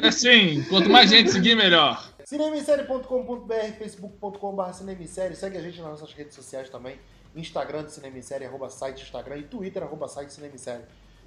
[0.08, 2.02] Assim, quanto mais gente seguir, melhor.
[2.24, 5.36] Cinemissérie.com.br, facebook.com.br cinemissérie.
[5.36, 6.96] Segue a gente nas nossas redes sociais também.
[7.36, 10.84] Instagram do Cinemissérie, arroba site Instagram e Twitter, arroba site Cinemissérie.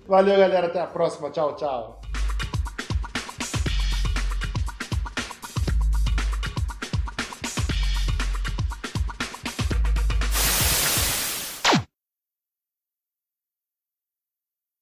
[0.08, 0.68] Valeu, galera.
[0.68, 1.30] Até a próxima.
[1.30, 2.02] Tchau, tchau.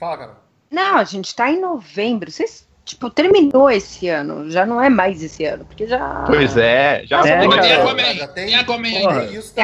[0.01, 0.31] Fala, cara.
[0.71, 2.31] Não, a gente tá em novembro.
[2.31, 4.49] Vocês, tipo, terminou esse ano.
[4.49, 6.23] Já não é mais esse ano, porque já.
[6.25, 7.83] Pois é, já É, Tem cara.
[7.83, 8.13] Aquaman.
[8.15, 8.87] Já tem- Tem Aquaman.
[8.87, 9.63] É isso Tem.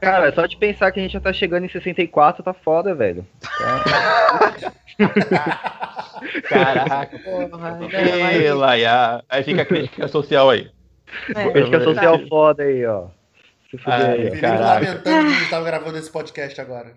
[0.00, 3.26] Cara, só de pensar que a gente já tá chegando em 64, tá foda, velho.
[6.48, 7.18] Caraca.
[7.18, 9.24] Porra, né, Ei, Laia.
[9.28, 10.70] Aí fica a crítica social aí.
[11.34, 11.50] é.
[11.50, 13.06] Crítica social foda aí, ó.
[13.70, 14.40] Se fuder Ai, aí.
[14.40, 14.64] Caraca.
[14.74, 16.88] lamentando que a gente tava gravando esse podcast agora.